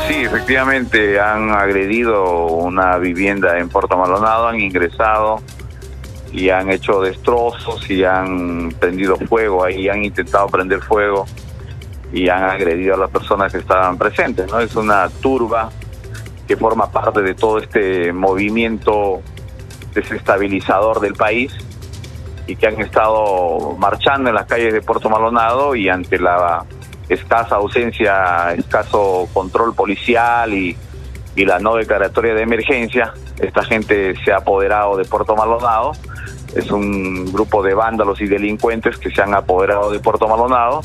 Sí, 0.05 0.15
efectivamente 0.15 1.17
han 1.17 1.49
agredido 1.49 2.47
una 2.47 2.97
vivienda 2.97 3.57
en 3.57 3.69
Puerto 3.69 3.97
Maldonado, 3.97 4.49
han 4.49 4.59
ingresado 4.59 5.41
y 6.31 6.49
han 6.49 6.69
hecho 6.69 7.01
destrozos 7.01 7.89
y 7.89 8.03
han 8.03 8.71
prendido 8.79 9.17
fuego 9.17 9.63
ahí, 9.63 9.89
han 9.89 10.03
intentado 10.03 10.47
prender 10.47 10.81
fuego 10.81 11.25
y 12.13 12.29
han 12.29 12.43
agredido 12.43 12.95
a 12.95 12.97
las 12.97 13.09
personas 13.09 13.51
que 13.51 13.59
estaban 13.59 13.97
presentes. 13.97 14.49
¿no? 14.51 14.59
Es 14.59 14.75
una 14.75 15.09
turba 15.09 15.69
que 16.47 16.57
forma 16.57 16.91
parte 16.91 17.21
de 17.21 17.33
todo 17.33 17.59
este 17.59 18.11
movimiento 18.13 19.21
desestabilizador 19.93 20.99
del 20.99 21.13
país 21.13 21.53
y 22.47 22.55
que 22.55 22.67
han 22.67 22.79
estado 22.81 23.75
marchando 23.77 24.29
en 24.29 24.35
las 24.35 24.45
calles 24.45 24.73
de 24.73 24.81
Puerto 24.81 25.09
Malonado 25.09 25.75
y 25.75 25.89
ante 25.89 26.17
la 26.17 26.65
escasa 27.09 27.55
ausencia, 27.55 28.53
escaso 28.53 29.27
control 29.33 29.73
policial 29.73 30.53
y, 30.53 30.77
y 31.35 31.45
la 31.45 31.59
no 31.59 31.75
declaratoria 31.75 32.33
de 32.33 32.41
emergencia, 32.41 33.13
esta 33.39 33.63
gente 33.63 34.15
se 34.23 34.31
ha 34.31 34.37
apoderado 34.37 34.97
de 34.97 35.05
Puerto 35.05 35.35
Malonado 35.35 35.93
es 36.55 36.69
un 36.71 37.31
grupo 37.31 37.63
de 37.63 37.73
vándalos 37.73 38.19
y 38.21 38.27
delincuentes 38.27 38.97
que 38.97 39.09
se 39.09 39.21
han 39.21 39.33
apoderado 39.33 39.91
de 39.91 39.99
Puerto 39.99 40.27
Maldonado, 40.27 40.81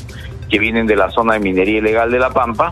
que 0.49 0.59
vienen 0.59 0.87
de 0.87 0.95
la 0.95 1.09
zona 1.09 1.33
de 1.33 1.39
minería 1.39 1.79
ilegal 1.79 2.09
de 2.09 2.19
La 2.19 2.29
Pampa 2.29 2.71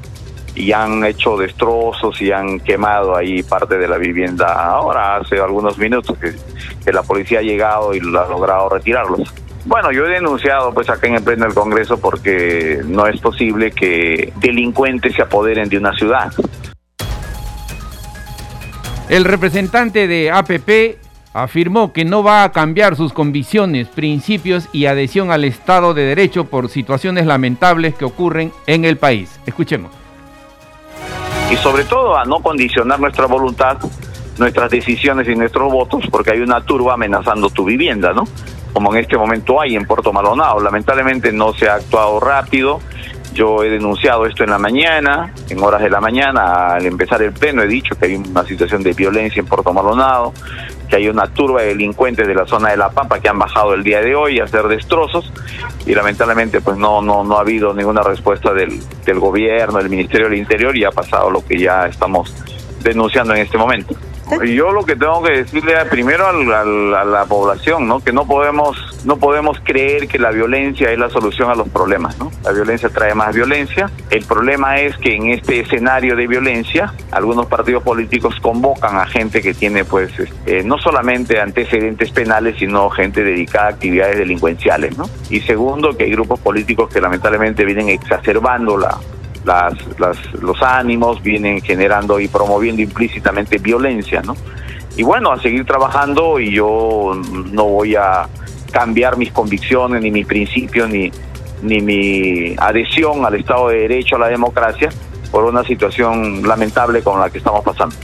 y 0.55 0.71
han 0.71 1.03
hecho 1.03 1.35
destrozos 1.35 2.21
y 2.21 2.31
han 2.31 2.59
quemado 2.61 3.15
ahí 3.15 3.43
parte 3.43 3.77
de 3.77 3.87
la 3.87 3.97
vivienda. 3.97 4.53
Ahora, 4.53 5.17
hace 5.17 5.39
algunos 5.39 5.77
minutos 5.77 6.17
que, 6.17 6.91
la 6.91 7.03
policía 7.03 7.39
ha 7.39 7.41
llegado 7.41 7.93
y 7.93 7.99
lo 7.99 8.21
ha 8.21 8.29
logrado 8.29 8.69
retirarlos. 8.69 9.33
Bueno, 9.65 9.91
yo 9.91 10.05
he 10.05 10.09
denunciado 10.09 10.71
pues 10.73 10.87
acá 10.89 11.07
en 11.07 11.15
el 11.15 11.23
pleno 11.23 11.45
del 11.45 11.55
Congreso 11.55 11.99
porque 11.99 12.81
no 12.85 13.07
es 13.07 13.19
posible 13.19 13.71
que 13.71 14.31
delincuentes 14.37 15.15
se 15.15 15.23
apoderen 15.23 15.67
de 15.67 15.79
una 15.79 15.91
ciudad. 15.93 16.31
El 19.07 19.23
representante 19.23 20.07
de 20.07 20.31
APP 20.31 20.97
afirmó 21.31 21.93
que 21.93 22.05
no 22.05 22.23
va 22.23 22.43
a 22.43 22.51
cambiar 22.51 22.95
sus 22.95 23.13
convicciones, 23.13 23.87
principios 23.87 24.67
y 24.73 24.87
adhesión 24.87 25.31
al 25.31 25.43
Estado 25.43 25.93
de 25.93 26.03
Derecho 26.03 26.45
por 26.45 26.69
situaciones 26.69 27.27
lamentables 27.27 27.93
que 27.93 28.05
ocurren 28.05 28.51
en 28.65 28.83
el 28.83 28.97
país. 28.97 29.39
Escuchemos. 29.45 29.91
Y 31.51 31.55
sobre 31.57 31.83
todo 31.83 32.17
a 32.17 32.25
no 32.25 32.39
condicionar 32.39 32.99
nuestra 32.99 33.27
voluntad, 33.27 33.77
nuestras 34.39 34.71
decisiones 34.71 35.27
y 35.27 35.35
nuestros 35.35 35.71
votos, 35.71 36.05
porque 36.09 36.31
hay 36.31 36.39
una 36.39 36.61
turba 36.61 36.95
amenazando 36.95 37.51
tu 37.51 37.63
vivienda, 37.63 38.11
¿no? 38.11 38.23
Como 38.73 38.91
en 38.95 39.01
este 39.01 39.17
momento 39.17 39.61
hay 39.61 39.75
en 39.75 39.85
Puerto 39.85 40.11
Malonado. 40.11 40.59
Lamentablemente 40.59 41.31
no 41.31 41.53
se 41.53 41.69
ha 41.69 41.75
actuado 41.75 42.19
rápido. 42.19 42.79
Yo 43.35 43.63
he 43.63 43.69
denunciado 43.69 44.25
esto 44.25 44.45
en 44.45 44.49
la 44.49 44.57
mañana, 44.57 45.33
en 45.49 45.61
horas 45.61 45.81
de 45.81 45.89
la 45.89 45.99
mañana, 45.99 46.75
al 46.75 46.85
empezar 46.85 47.21
el 47.21 47.33
pleno 47.33 47.63
he 47.63 47.67
dicho 47.67 47.93
que 47.95 48.05
hay 48.05 48.15
una 48.15 48.45
situación 48.45 48.81
de 48.81 48.93
violencia 48.93 49.41
en 49.41 49.45
Puerto 49.45 49.73
Malonado 49.73 50.31
que 50.87 50.95
hay 50.95 51.09
una 51.09 51.27
turba 51.27 51.61
de 51.61 51.67
delincuentes 51.69 52.27
de 52.27 52.33
la 52.33 52.45
zona 52.45 52.69
de 52.69 52.77
La 52.77 52.91
Pampa 52.91 53.19
que 53.19 53.27
han 53.27 53.37
bajado 53.37 53.73
el 53.73 53.83
día 53.83 53.99
de 53.99 54.15
hoy 54.15 54.39
a 54.39 54.45
hacer 54.45 54.63
destrozos 54.69 55.33
y 55.85 55.93
lamentablemente 55.93 56.61
pues 56.61 56.77
no 56.77 57.01
no 57.01 57.25
no 57.25 57.37
ha 57.37 57.41
habido 57.41 57.73
ninguna 57.73 58.03
respuesta 58.03 58.53
del, 58.53 58.79
del 59.03 59.19
gobierno, 59.19 59.79
del 59.79 59.89
Ministerio 59.89 60.29
del 60.29 60.37
Interior 60.37 60.77
y 60.77 60.85
ha 60.85 60.91
pasado 60.91 61.29
lo 61.29 61.45
que 61.45 61.59
ya 61.59 61.87
estamos 61.87 62.33
denunciando 62.83 63.33
en 63.35 63.41
este 63.41 63.57
momento. 63.57 63.95
Yo 64.45 64.71
lo 64.71 64.85
que 64.85 64.95
tengo 64.95 65.21
que 65.23 65.43
decirle 65.43 65.73
primero 65.85 66.27
a 66.27 66.33
la 67.05 67.25
población, 67.25 67.87
¿no? 67.87 67.99
Que 67.99 68.11
no 68.11 68.25
podemos 68.25 68.95
no 69.05 69.17
podemos 69.17 69.59
creer 69.63 70.07
que 70.07 70.17
la 70.17 70.31
violencia 70.31 70.91
es 70.91 70.97
la 70.97 71.09
solución 71.09 71.49
a 71.51 71.55
los 71.55 71.69
problemas, 71.69 72.17
¿no? 72.17 72.31
La 72.43 72.51
violencia 72.51 72.89
trae 72.89 73.13
más 73.13 73.35
violencia. 73.35 73.89
El 74.09 74.25
problema 74.25 74.79
es 74.79 74.97
que 74.97 75.15
en 75.15 75.29
este 75.29 75.59
escenario 75.59 76.15
de 76.15 76.25
violencia, 76.25 76.91
algunos 77.11 77.45
partidos 77.45 77.83
políticos 77.83 78.35
convocan 78.41 78.97
a 78.97 79.05
gente 79.05 79.41
que 79.41 79.53
tiene, 79.53 79.85
pues, 79.85 80.17
este, 80.19 80.63
no 80.63 80.79
solamente 80.79 81.39
antecedentes 81.39 82.11
penales, 82.11 82.55
sino 82.57 82.89
gente 82.89 83.23
dedicada 83.23 83.67
a 83.67 83.69
actividades 83.69 84.17
delincuenciales, 84.17 84.97
¿no? 84.97 85.07
Y 85.29 85.41
segundo, 85.41 85.95
que 85.95 86.05
hay 86.05 86.11
grupos 86.11 86.39
políticos 86.39 86.89
que 86.91 86.99
lamentablemente 86.99 87.63
vienen 87.63 87.89
exacerbando 87.89 88.75
la, 88.77 88.97
las, 89.45 89.73
los 90.41 90.61
ánimos, 90.61 91.21
vienen 91.21 91.61
generando 91.61 92.19
y 92.19 92.27
promoviendo 92.27 92.81
implícitamente 92.81 93.57
violencia, 93.57 94.21
¿no? 94.21 94.35
Y 94.97 95.03
bueno, 95.03 95.31
a 95.31 95.41
seguir 95.41 95.65
trabajando 95.65 96.39
y 96.39 96.53
yo 96.53 97.19
no 97.51 97.65
voy 97.65 97.95
a 97.95 98.27
cambiar 98.71 99.17
mis 99.17 99.31
convicciones, 99.31 100.01
ni 100.01 100.11
mis 100.11 100.25
principios, 100.25 100.89
ni, 100.89 101.11
ni 101.61 101.81
mi 101.81 102.55
adhesión 102.57 103.25
al 103.25 103.35
Estado 103.35 103.69
de 103.69 103.79
Derecho, 103.79 104.15
a 104.15 104.19
la 104.19 104.27
democracia, 104.27 104.89
por 105.31 105.43
una 105.43 105.63
situación 105.63 106.47
lamentable 106.47 107.01
con 107.01 107.19
la 107.19 107.29
que 107.29 107.39
estamos 107.39 107.63
pasando. 107.63 107.95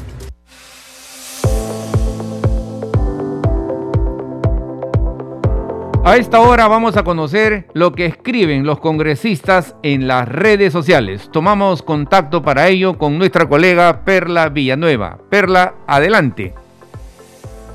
A 6.12 6.18
esta 6.18 6.42
hora 6.42 6.68
vamos 6.68 6.98
a 6.98 7.06
conocer 7.06 7.68
lo 7.72 7.94
que 7.94 8.06
escriben 8.06 8.66
los 8.66 8.82
congresistas 8.82 9.78
en 9.82 10.10
las 10.10 10.28
redes 10.28 10.74
sociales. 10.74 11.30
Tomamos 11.32 11.82
contacto 11.82 12.42
para 12.44 12.68
ello 12.68 12.98
con 12.98 13.18
nuestra 13.18 13.48
colega 13.48 14.02
Perla 14.04 14.50
Villanueva. 14.50 15.20
Perla, 15.30 15.74
adelante. 15.88 16.54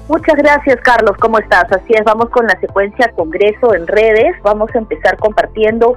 Muchas 0.06 0.36
gracias, 0.36 0.78
Carlos. 0.82 1.16
¿Cómo 1.18 1.38
estás? 1.38 1.72
Así 1.72 1.94
es, 1.94 2.04
vamos 2.04 2.28
con 2.28 2.46
la 2.46 2.60
secuencia 2.60 3.10
Congreso 3.16 3.72
en 3.72 3.86
redes. 3.86 4.36
Vamos 4.42 4.68
a 4.74 4.80
empezar 4.80 5.16
compartiendo 5.16 5.96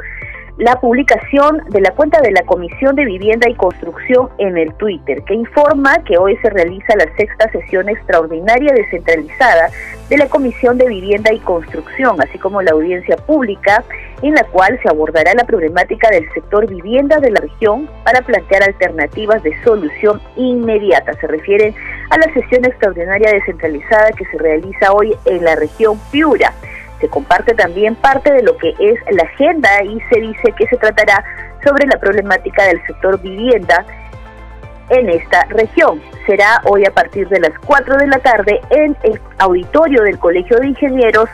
la 0.59 0.77
publicación 0.81 1.61
de 1.69 1.79
la 1.79 1.91
cuenta 1.91 2.19
de 2.19 2.31
la 2.31 2.41
Comisión 2.41 2.93
de 2.97 3.05
Vivienda 3.05 3.49
y 3.49 3.55
Construcción 3.55 4.27
en 4.39 4.57
el 4.57 4.73
Twitter, 4.73 5.23
que 5.23 5.33
informa 5.33 6.03
que 6.03 6.17
hoy 6.17 6.35
se 6.41 6.49
realiza 6.49 6.97
la 6.97 7.05
sexta 7.15 7.49
sesión 7.49 7.87
extraordinaria 7.87 8.73
descentralizada 8.73 9.69
de 10.09 10.17
la 10.17 10.27
Comisión 10.27 10.77
de 10.77 10.87
Vivienda 10.87 11.31
y 11.31 11.39
Construcción, 11.39 12.21
así 12.21 12.37
como 12.39 12.61
la 12.61 12.71
audiencia 12.71 13.15
pública, 13.15 13.85
en 14.21 14.33
la 14.33 14.43
cual 14.43 14.77
se 14.83 14.89
abordará 14.89 15.33
la 15.33 15.45
problemática 15.45 16.09
del 16.09 16.29
sector 16.33 16.67
vivienda 16.67 17.19
de 17.19 17.31
la 17.31 17.39
región 17.39 17.89
para 18.03 18.19
plantear 18.21 18.63
alternativas 18.63 19.41
de 19.43 19.53
solución 19.63 20.21
inmediata. 20.35 21.13
Se 21.21 21.27
refiere 21.27 21.73
a 22.09 22.17
la 22.17 22.33
sesión 22.33 22.65
extraordinaria 22.65 23.31
descentralizada 23.31 24.11
que 24.11 24.25
se 24.25 24.37
realiza 24.37 24.91
hoy 24.91 25.15
en 25.23 25.45
la 25.45 25.55
región 25.55 25.97
Piura. 26.11 26.53
Se 26.99 27.07
comparte 27.07 27.53
también 27.53 27.95
parte 27.95 28.31
de 28.31 28.43
lo 28.43 28.57
que 28.57 28.69
es 28.79 28.99
la 29.11 29.23
agenda 29.23 29.83
y 29.83 29.99
se 30.11 30.19
dice 30.19 30.53
que 30.57 30.67
se 30.67 30.77
tratará 30.77 31.23
sobre 31.63 31.87
la 31.87 31.99
problemática 31.99 32.63
del 32.65 32.81
sector 32.85 33.21
vivienda 33.21 33.85
en 34.89 35.09
esta 35.09 35.45
región. 35.45 36.01
Será 36.25 36.61
hoy 36.65 36.85
a 36.85 36.91
partir 36.91 37.27
de 37.29 37.39
las 37.39 37.57
4 37.65 37.97
de 37.97 38.07
la 38.07 38.19
tarde 38.19 38.59
en 38.69 38.95
el 39.03 39.19
auditorio 39.37 40.03
del 40.03 40.19
Colegio 40.19 40.57
de 40.59 40.67
Ingenieros 40.67 41.29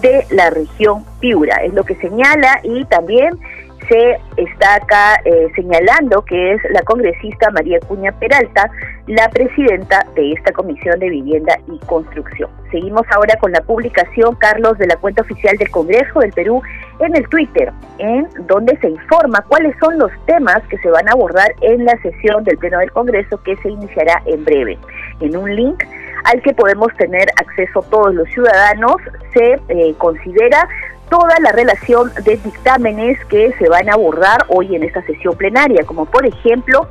de 0.00 0.24
la 0.30 0.50
región 0.50 1.04
Piura. 1.20 1.56
Es 1.64 1.74
lo 1.74 1.84
que 1.84 1.96
señala 1.96 2.60
y 2.62 2.84
también 2.84 3.38
se 3.88 4.18
está 4.36 4.76
acá 4.76 5.20
eh, 5.24 5.48
señalando 5.54 6.22
que 6.24 6.52
es 6.52 6.62
la 6.70 6.82
congresista 6.82 7.50
María 7.50 7.78
Cuña 7.80 8.12
Peralta, 8.12 8.70
la 9.06 9.28
presidenta 9.30 10.04
de 10.14 10.32
esta 10.32 10.52
Comisión 10.52 10.98
de 10.98 11.08
Vivienda 11.08 11.58
y 11.70 11.78
Construcción. 11.86 12.50
Seguimos 12.70 13.02
ahora 13.10 13.36
con 13.40 13.52
la 13.52 13.60
publicación, 13.62 14.34
Carlos, 14.36 14.76
de 14.78 14.86
la 14.86 14.96
cuenta 14.96 15.22
oficial 15.22 15.56
del 15.56 15.70
Congreso 15.70 16.20
del 16.20 16.32
Perú 16.32 16.62
en 17.00 17.16
el 17.16 17.26
Twitter, 17.28 17.72
en 17.98 18.28
donde 18.46 18.76
se 18.78 18.90
informa 18.90 19.44
cuáles 19.48 19.74
son 19.80 19.98
los 19.98 20.10
temas 20.26 20.60
que 20.68 20.78
se 20.78 20.90
van 20.90 21.08
a 21.08 21.12
abordar 21.12 21.50
en 21.62 21.84
la 21.84 21.96
sesión 22.02 22.44
del 22.44 22.58
Pleno 22.58 22.78
del 22.78 22.92
Congreso 22.92 23.42
que 23.42 23.56
se 23.56 23.70
iniciará 23.70 24.22
en 24.26 24.44
breve. 24.44 24.78
En 25.20 25.36
un 25.36 25.54
link 25.54 25.82
al 26.24 26.42
que 26.42 26.52
podemos 26.52 26.94
tener 26.96 27.28
acceso 27.40 27.82
todos 27.90 28.14
los 28.14 28.28
ciudadanos, 28.28 28.96
se 29.32 29.58
eh, 29.68 29.94
considera 29.96 30.68
toda 31.08 31.34
la 31.40 31.52
relación 31.52 32.12
de 32.22 32.36
dictámenes 32.36 33.24
que 33.26 33.52
se 33.58 33.68
van 33.68 33.88
a 33.88 33.94
abordar 33.94 34.44
hoy 34.48 34.74
en 34.76 34.82
esta 34.82 35.02
sesión 35.02 35.36
plenaria, 35.36 35.84
como 35.84 36.06
por 36.06 36.26
ejemplo 36.26 36.88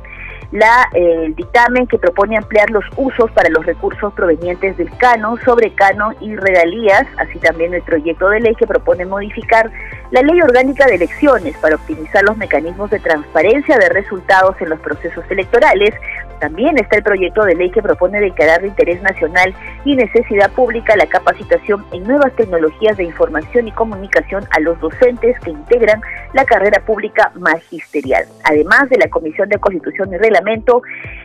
la, 0.52 0.88
eh, 0.94 1.24
el 1.26 1.34
dictamen 1.34 1.86
que 1.86 1.98
propone 1.98 2.36
ampliar 2.36 2.70
los 2.70 2.84
usos 2.96 3.30
para 3.32 3.50
los 3.50 3.66
recursos 3.66 4.12
provenientes 4.14 4.76
del 4.76 4.90
canon, 4.96 5.38
sobre 5.44 5.74
canon 5.74 6.16
y 6.20 6.34
regalías, 6.36 7.06
así 7.18 7.38
también 7.38 7.74
el 7.74 7.82
proyecto 7.82 8.30
de 8.30 8.40
ley 8.40 8.54
que 8.54 8.66
propone 8.66 9.04
modificar 9.04 9.70
la 10.10 10.22
ley 10.22 10.40
orgánica 10.40 10.86
de 10.86 10.94
elecciones 10.94 11.56
para 11.58 11.76
optimizar 11.76 12.22
los 12.24 12.36
mecanismos 12.36 12.90
de 12.90 12.98
transparencia 12.98 13.76
de 13.76 13.88
resultados 13.90 14.56
en 14.60 14.70
los 14.70 14.80
procesos 14.80 15.24
electorales. 15.30 15.94
También 16.40 16.78
está 16.78 16.96
el 16.96 17.02
proyecto 17.02 17.44
de 17.44 17.54
ley 17.54 17.70
que 17.70 17.82
propone 17.82 18.20
declarar 18.20 18.60
de 18.60 18.68
interés 18.68 19.02
nacional 19.02 19.54
y 19.84 19.96
necesidad 19.96 20.50
pública 20.52 20.96
la 20.96 21.06
capacitación 21.06 21.84
en 21.92 22.04
nuevas 22.04 22.34
tecnologías 22.36 22.96
de 22.96 23.04
información 23.04 23.68
y 23.68 23.72
comunicación 23.72 24.44
a 24.50 24.60
los 24.60 24.78
docentes 24.80 25.38
que 25.40 25.50
integran 25.50 26.00
la 26.34 26.44
carrera 26.44 26.80
pública 26.84 27.32
magisterial. 27.34 28.24
Además 28.44 28.88
de 28.90 28.98
la 28.98 29.08
Comisión 29.08 29.48
de 29.48 29.58
Constitución 29.58 30.12
y 30.12 30.18
Reglamento, 30.18 30.82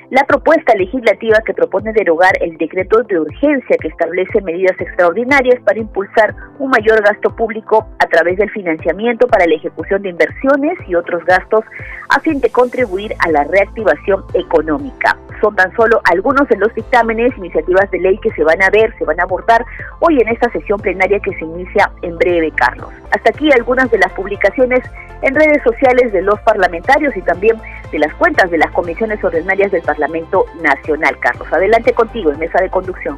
la 0.10 0.24
propuesta 0.26 0.76
legislativa 0.76 1.40
que 1.46 1.54
propone 1.54 1.92
derogar 1.92 2.34
el 2.42 2.58
decreto 2.58 3.02
de 3.04 3.20
urgencia 3.20 3.78
que 3.82 3.88
establece 3.88 4.42
medidas 4.42 4.80
extraordinarias 4.80 5.60
para 5.64 5.80
impulsar 5.80 6.36
un 6.60 6.70
mayor 6.70 7.02
gasto 7.04 7.36
público 7.36 7.88
a 8.00 8.06
través 8.08 8.38
del 8.38 8.50
financiamiento 8.52 9.28
para 9.28 9.48
la 9.48 9.56
ejecución 9.56 10.02
de 10.04 10.10
inversiones 10.10 10.78
y 10.88 10.96
otros 10.96 11.26
gastos 11.26 11.66
a 12.10 12.20
fin 12.20 12.40
de 12.40 12.50
contribuir 12.50 13.16
a 13.26 13.32
la 13.32 13.44
reactivación 13.44 14.24
económica. 14.34 15.03
Son 15.42 15.56
tan 15.56 15.76
solo 15.76 16.00
algunos 16.10 16.48
de 16.48 16.58
los 16.58 16.74
dictámenes, 16.74 17.38
iniciativas 17.38 17.90
de 17.92 18.00
ley 18.00 18.18
que 18.20 18.32
se 18.32 18.44
van 18.44 18.62
a 18.64 18.70
ver, 18.70 18.96
se 18.98 19.04
van 19.04 19.20
a 19.20 19.24
abordar 19.24 19.66
hoy 20.00 20.18
en 20.22 20.30
esta 20.30 20.50
sesión 20.52 20.80
plenaria 20.80 21.20
que 21.20 21.34
se 21.38 21.44
inicia 21.44 21.92
en 22.02 22.18
breve, 22.18 22.52
Carlos. 22.56 22.90
Hasta 23.12 23.30
aquí 23.30 23.52
algunas 23.52 23.92
de 23.92 23.98
las 23.98 24.12
publicaciones 24.14 24.80
en 25.22 25.36
redes 25.36 25.62
sociales 25.64 26.14
de 26.14 26.22
los 26.22 26.40
parlamentarios 26.42 27.16
y 27.18 27.22
también 27.22 27.58
de 27.92 28.00
las 28.00 28.14
cuentas 28.16 28.50
de 28.52 28.58
las 28.58 28.72
comisiones 28.72 29.24
ordinarias 29.24 29.72
del 29.72 29.82
Parlamento 29.82 30.46
Nacional. 30.62 31.18
Carlos, 31.20 31.48
adelante 31.52 31.94
contigo 31.94 32.32
en 32.32 32.40
mesa 32.40 32.62
de 32.62 32.70
conducción. 32.70 33.18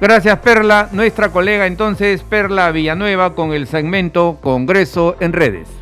Gracias 0.00 0.38
Perla, 0.40 0.88
nuestra 0.90 1.28
colega 1.28 1.66
entonces 1.66 2.24
Perla 2.24 2.72
Villanueva 2.72 3.34
con 3.36 3.52
el 3.52 3.68
segmento 3.68 4.38
Congreso 4.40 5.16
en 5.20 5.32
redes. 5.32 5.81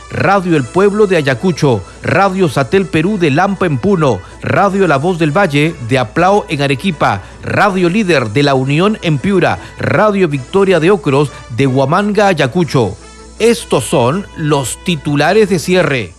Radio 0.11 0.57
El 0.57 0.65
Pueblo 0.65 1.07
de 1.07 1.15
Ayacucho, 1.15 1.81
Radio 2.03 2.49
Satel 2.49 2.85
Perú 2.85 3.17
de 3.17 3.31
Lampa 3.31 3.65
en 3.65 3.77
Puno, 3.77 4.19
Radio 4.41 4.85
La 4.85 4.97
Voz 4.97 5.17
del 5.17 5.35
Valle 5.35 5.73
de 5.87 5.99
Aplao 5.99 6.45
en 6.49 6.61
Arequipa, 6.61 7.21
Radio 7.43 7.89
Líder 7.89 8.29
de 8.29 8.43
La 8.43 8.53
Unión 8.53 8.97
en 9.01 9.17
Piura, 9.17 9.57
Radio 9.79 10.27
Victoria 10.27 10.81
de 10.81 10.91
Ocros 10.91 11.31
de 11.55 11.65
Huamanga, 11.65 12.27
Ayacucho. 12.27 12.97
Estos 13.39 13.85
son 13.85 14.27
los 14.35 14.77
titulares 14.83 15.49
de 15.49 15.59
cierre. 15.59 16.13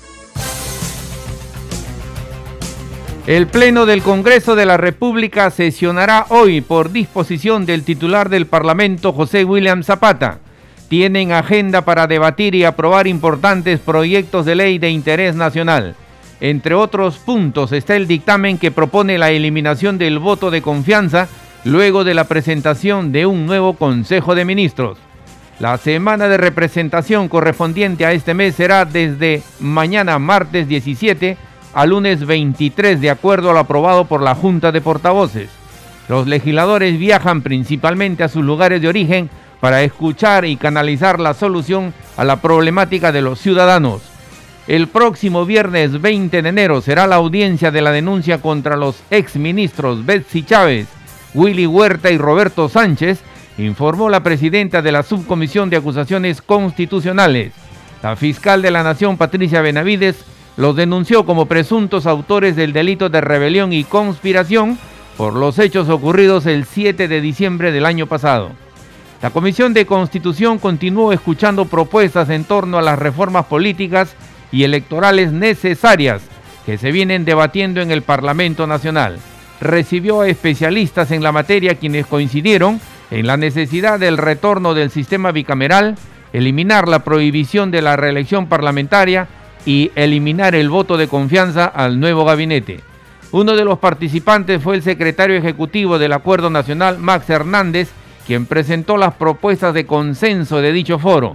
El 3.27 3.47
Pleno 3.47 3.87
del 3.87 4.03
Congreso 4.03 4.57
de 4.57 4.67
la 4.67 4.79
República 4.79 5.51
sesionará 5.51 6.27
hoy 6.31 6.61
por 6.61 6.91
disposición 6.91 7.67
del 7.67 7.85
titular 7.85 8.31
del 8.31 8.47
Parlamento, 8.47 9.13
José 9.13 9.45
William 9.45 9.85
Zapata 9.85 10.41
tienen 10.93 11.33
agenda 11.33 11.87
para 11.87 12.07
debatir 12.07 12.55
y 12.55 12.65
aprobar 12.65 13.07
importantes 13.07 13.81
proyectos 13.81 14.45
de 14.45 14.55
ley 14.55 14.79
de 14.79 14.91
interés 14.91 15.35
nacional. 15.35 15.95
Entre 16.39 16.75
otros 16.75 17.17
puntos 17.17 17.73
está 17.73 17.97
el 17.97 18.07
dictamen 18.07 18.59
que 18.59 18.71
propone 18.71 19.17
la 19.17 19.31
eliminación 19.31 19.97
del 19.97 20.19
voto 20.19 20.51
de 20.51 20.61
confianza 20.61 21.29
luego 21.65 22.05
de 22.05 22.13
la 22.13 22.25
presentación 22.25 23.11
de 23.11 23.25
un 23.25 23.47
nuevo 23.47 23.73
Consejo 23.73 24.35
de 24.35 24.45
Ministros. 24.45 24.99
La 25.61 25.79
semana 25.79 26.29
de 26.29 26.37
representación 26.37 27.27
correspondiente 27.29 28.05
a 28.05 28.13
este 28.13 28.35
mes 28.35 28.55
será 28.55 28.85
desde 28.85 29.43
mañana 29.61 30.19
martes 30.19 30.69
17 30.69 31.39
a 31.73 31.87
lunes 31.87 32.27
23 32.27 33.01
de 33.01 33.09
acuerdo 33.09 33.49
a 33.49 33.55
lo 33.55 33.61
aprobado 33.61 34.05
por 34.05 34.21
la 34.21 34.35
Junta 34.35 34.71
de 34.73 34.83
Portavoces. 34.83 35.49
Los 36.11 36.27
legisladores 36.27 36.99
viajan 36.99 37.41
principalmente 37.41 38.25
a 38.25 38.29
sus 38.29 38.45
lugares 38.45 38.83
de 38.83 38.89
origen 38.89 39.31
para 39.63 39.85
escuchar 39.85 40.45
y 40.45 40.57
canalizar 40.57 41.21
la 41.21 41.35
solución 41.35 41.95
a 42.17 42.25
la 42.25 42.43
problemática 42.43 43.13
de 43.13 43.23
los 43.23 43.39
ciudadanos. 43.39 44.03
El 44.67 44.89
próximo 44.89 45.47
viernes 45.47 46.01
20 46.03 46.43
de 46.43 46.49
enero 46.49 46.81
será 46.81 47.07
la 47.07 47.15
audiencia 47.15 47.71
de 47.71 47.81
la 47.81 47.93
denuncia 47.93 48.39
contra 48.39 48.77
los 48.77 48.97
exministros 49.11 50.05
Betsy 50.05 50.43
Chávez, 50.43 50.89
Willy 51.33 51.67
Huerta 51.67 52.11
y 52.11 52.19
Roberto 52.19 52.69
Sánchez, 52.69 53.21
informó 53.57 54.11
la 54.11 54.25
presidenta 54.25 54.83
de 54.83 54.91
la 54.91 55.05
Subcomisión 55.05 55.71
de 55.71 55.77
Acusaciones 55.77 56.43
Constitucionales. 56.43 57.53
La 58.03 58.17
fiscal 58.17 58.63
de 58.63 58.73
la 58.73 58.83
Nación, 58.83 59.17
Patricia 59.17 59.63
Benavides, 59.63 60.25
los 60.57 60.75
denunció 60.75 61.25
como 61.25 61.47
presuntos 61.47 62.07
autores 62.07 62.57
del 62.57 62.73
delito 62.73 63.11
de 63.11 63.21
rebelión 63.21 63.73
y 63.73 63.85
conspiración 63.85 64.77
por 65.17 65.35
los 65.35 65.61
hechos 65.61 65.89
ocurridos 65.89 66.47
el 66.47 66.65
7 66.65 67.07
de 67.07 67.21
diciembre 67.21 67.71
del 67.71 67.87
año 67.87 68.09
pasado. 68.09 68.51
La 69.23 69.31
Comisión 69.31 69.73
de 69.73 69.87
Constitución 69.87 70.59
continuó 70.59 71.13
escuchando 71.13 71.67
propuestas 71.67 72.29
en 72.29 72.43
torno 72.43 72.79
a 72.79 72.83
las 72.83 72.99
reformas 72.99 73.47
políticas 73.47 74.17
y 74.51 74.65
electorales 74.65 75.31
necesarias 75.31 76.23
que 76.67 76.77
se 76.77 76.91
vienen 76.91 77.25
debatiendo 77.25 77.81
en 77.81 77.93
el 77.93 78.03
Parlamento 78.03 78.67
Nacional. 78.67 79.19
Recibió 79.61 80.23
a 80.23 80.29
especialistas 80.29 81.13
en 81.13 81.23
la 81.23 81.31
materia 81.31 81.77
quienes 81.77 82.07
coincidieron 82.07 82.81
en 83.13 83.29
la 83.29 83.37
necesidad 83.37 84.01
del 84.01 84.19
retorno 84.19 84.75
del 84.75 84.91
sistema 84.91 85.31
bicameral, 85.31 85.95
eliminar 86.33 86.89
la 86.89 87.05
prohibición 87.05 87.71
de 87.71 87.81
la 87.81 87.95
reelección 87.95 88.49
parlamentaria 88.49 89.29
y 89.65 89.93
eliminar 89.95 90.57
el 90.57 90.69
voto 90.69 90.97
de 90.97 91.07
confianza 91.07 91.67
al 91.67 92.01
nuevo 92.01 92.25
gabinete. 92.25 92.81
Uno 93.31 93.55
de 93.55 93.65
los 93.65 93.79
participantes 93.79 94.61
fue 94.61 94.75
el 94.75 94.83
secretario 94.83 95.37
ejecutivo 95.37 96.01
del 96.01 96.13
Acuerdo 96.13 96.51
Nacional, 96.51 96.99
Max 96.99 97.31
Hernández, 97.31 97.93
quien 98.27 98.47
presentó 98.47 98.97
las 98.97 99.15
propuestas 99.15 99.75
de 99.75 99.87
consenso 99.87 100.61
de 100.61 100.73
dicho 100.73 100.99
foro. 100.99 101.35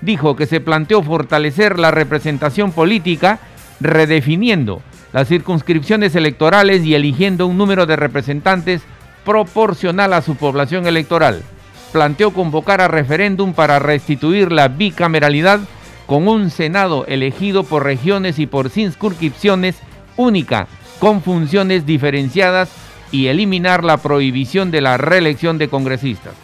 Dijo 0.00 0.36
que 0.36 0.46
se 0.46 0.60
planteó 0.60 1.02
fortalecer 1.02 1.78
la 1.78 1.90
representación 1.90 2.72
política 2.72 3.38
redefiniendo 3.80 4.82
las 5.12 5.28
circunscripciones 5.28 6.16
electorales 6.16 6.84
y 6.84 6.94
eligiendo 6.94 7.46
un 7.46 7.56
número 7.56 7.86
de 7.86 7.94
representantes 7.94 8.82
proporcional 9.24 10.12
a 10.12 10.22
su 10.22 10.34
población 10.34 10.86
electoral. 10.86 11.42
Planteó 11.92 12.32
convocar 12.32 12.80
a 12.80 12.88
referéndum 12.88 13.54
para 13.54 13.78
restituir 13.78 14.50
la 14.50 14.66
bicameralidad 14.66 15.60
con 16.06 16.26
un 16.26 16.50
Senado 16.50 17.06
elegido 17.06 17.62
por 17.62 17.84
regiones 17.84 18.38
y 18.40 18.46
por 18.46 18.70
circunscripciones 18.70 19.76
única, 20.16 20.66
con 20.98 21.22
funciones 21.22 21.86
diferenciadas 21.86 22.70
y 23.14 23.28
eliminar 23.28 23.84
la 23.84 23.98
prohibición 23.98 24.72
de 24.72 24.80
la 24.80 24.96
reelección 24.96 25.56
de 25.56 25.68
congresistas. 25.68 26.34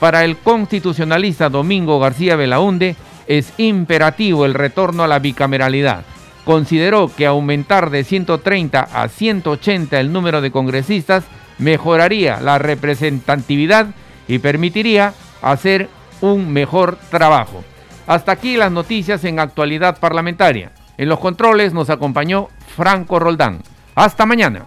Para 0.00 0.24
el 0.24 0.36
constitucionalista 0.36 1.48
Domingo 1.50 2.00
García 2.00 2.34
Belaunde 2.34 2.96
es 3.28 3.52
imperativo 3.58 4.44
el 4.44 4.54
retorno 4.54 5.04
a 5.04 5.06
la 5.06 5.20
bicameralidad. 5.20 6.02
Consideró 6.44 7.12
que 7.14 7.26
aumentar 7.26 7.90
de 7.90 8.02
130 8.02 8.80
a 8.92 9.06
180 9.06 10.00
el 10.00 10.12
número 10.12 10.40
de 10.40 10.50
congresistas 10.50 11.22
mejoraría 11.58 12.40
la 12.40 12.58
representatividad 12.58 13.86
y 14.26 14.40
permitiría 14.40 15.14
hacer 15.42 15.88
un 16.20 16.52
mejor 16.52 16.98
trabajo. 17.08 17.62
Hasta 18.08 18.32
aquí 18.32 18.56
las 18.56 18.72
noticias 18.72 19.22
en 19.22 19.38
actualidad 19.38 20.00
parlamentaria. 20.00 20.72
En 20.98 21.08
los 21.08 21.20
controles 21.20 21.72
nos 21.72 21.88
acompañó 21.88 22.48
Franco 22.74 23.20
Roldán. 23.20 23.62
Hasta 23.94 24.26
mañana. 24.26 24.66